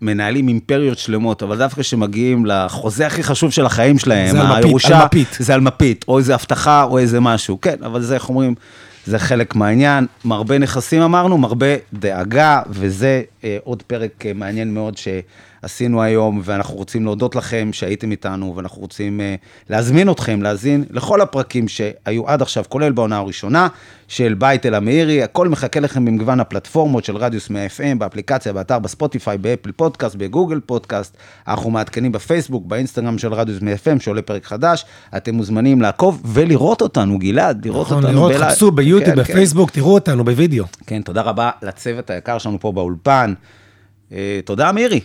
מנהלים 0.01 0.47
אימפריות 0.47 0.97
שלמות, 0.97 1.43
אבל 1.43 1.57
דווקא 1.57 1.81
כשמגיעים 1.81 2.45
לחוזה 2.45 3.07
הכי 3.07 3.23
חשוב 3.23 3.51
של 3.51 3.65
החיים 3.65 3.99
שלהם, 3.99 4.31
זה 4.31 4.55
הירושה, 4.55 4.99
על 4.99 5.05
מפית. 5.05 5.37
זה 5.39 5.53
על 5.53 5.61
מפית, 5.61 6.05
או 6.07 6.17
איזה 6.17 6.35
הבטחה, 6.35 6.83
או 6.83 6.97
איזה 6.97 7.19
משהו. 7.19 7.61
כן, 7.61 7.75
אבל 7.85 8.01
זה, 8.01 8.15
איך 8.15 8.29
אומרים, 8.29 8.55
זה 9.05 9.19
חלק 9.19 9.55
מהעניין. 9.55 10.05
מרבה 10.25 10.57
נכסים 10.57 11.01
אמרנו, 11.01 11.37
מרבה 11.37 11.75
דאגה, 11.93 12.61
וזה 12.69 13.21
אה, 13.43 13.57
עוד 13.63 13.83
פרק 13.83 14.25
אה, 14.25 14.33
מעניין 14.33 14.73
מאוד 14.73 14.97
שעשינו 15.63 16.01
היום, 16.01 16.41
ואנחנו 16.43 16.75
רוצים 16.75 17.05
להודות 17.05 17.35
לכם 17.35 17.69
שהייתם 17.73 18.11
איתנו, 18.11 18.53
ואנחנו 18.55 18.81
רוצים 18.81 19.19
uh, 19.19 19.45
להזמין 19.69 20.11
אתכם 20.11 20.41
להאזין 20.41 20.83
לכל 20.89 21.21
הפרקים 21.21 21.67
שהיו 21.67 22.27
עד 22.29 22.41
עכשיו, 22.41 22.63
כולל 22.69 22.91
בעונה 22.91 23.17
הראשונה 23.17 23.67
של 24.07 24.33
בייטל 24.33 24.73
המאירי, 24.75 25.23
הכל 25.23 25.49
מחכה 25.49 25.79
לכם 25.79 26.05
במגוון 26.05 26.39
הפלטפורמות 26.39 27.05
של 27.05 27.15
רדיוס 27.17 27.49
100 27.49 27.65
FM, 27.65 27.97
באפליקציה, 27.97 28.53
באתר, 28.53 28.79
בספוטיפיי, 28.79 29.37
באפל 29.37 29.71
פודקאסט, 29.71 30.15
בגוגל 30.15 30.59
פודקאסט, 30.65 31.17
אנחנו 31.47 31.69
מעדכנים 31.71 32.11
בפייסבוק, 32.11 32.65
באינסטגרם 32.65 33.17
של 33.17 33.33
רדיוס 33.33 33.61
100 33.61 33.73
FM, 33.75 33.99
כשעולה 33.99 34.21
פרק 34.21 34.45
חדש, 34.45 34.85
אתם 35.17 35.35
מוזמנים 35.35 35.81
לעקוב 35.81 36.21
ולראות 36.25 36.81
אותנו, 36.81 37.19
גלעד, 37.19 37.65
לראות 37.65 37.87
נכון, 37.87 37.97
אותנו. 37.97 38.13
לראות, 38.13 38.31
בלה- 38.33 38.49
חפשו 38.49 38.71
ביוטיוב, 38.71 39.15
כן, 39.15 39.23
כן. 39.23 39.31
בפייסבוק, 39.31 39.71
תראו 39.71 39.93
אותנו 39.93 40.23
בווידאו. 40.25 40.65
כן, 40.87 41.01
תודה 41.01 41.21
רבה 41.21 41.51
לצוות 41.61 42.09
היקר 42.09 42.37
שלנו 42.37 42.59
פה 42.59 42.71
באולפן. 42.71 43.33
אה, 44.11 44.39
תודה, 44.45 44.71
מירי. 44.71 44.99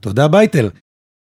תודה, 0.00 0.28
בייטל. 0.28 0.68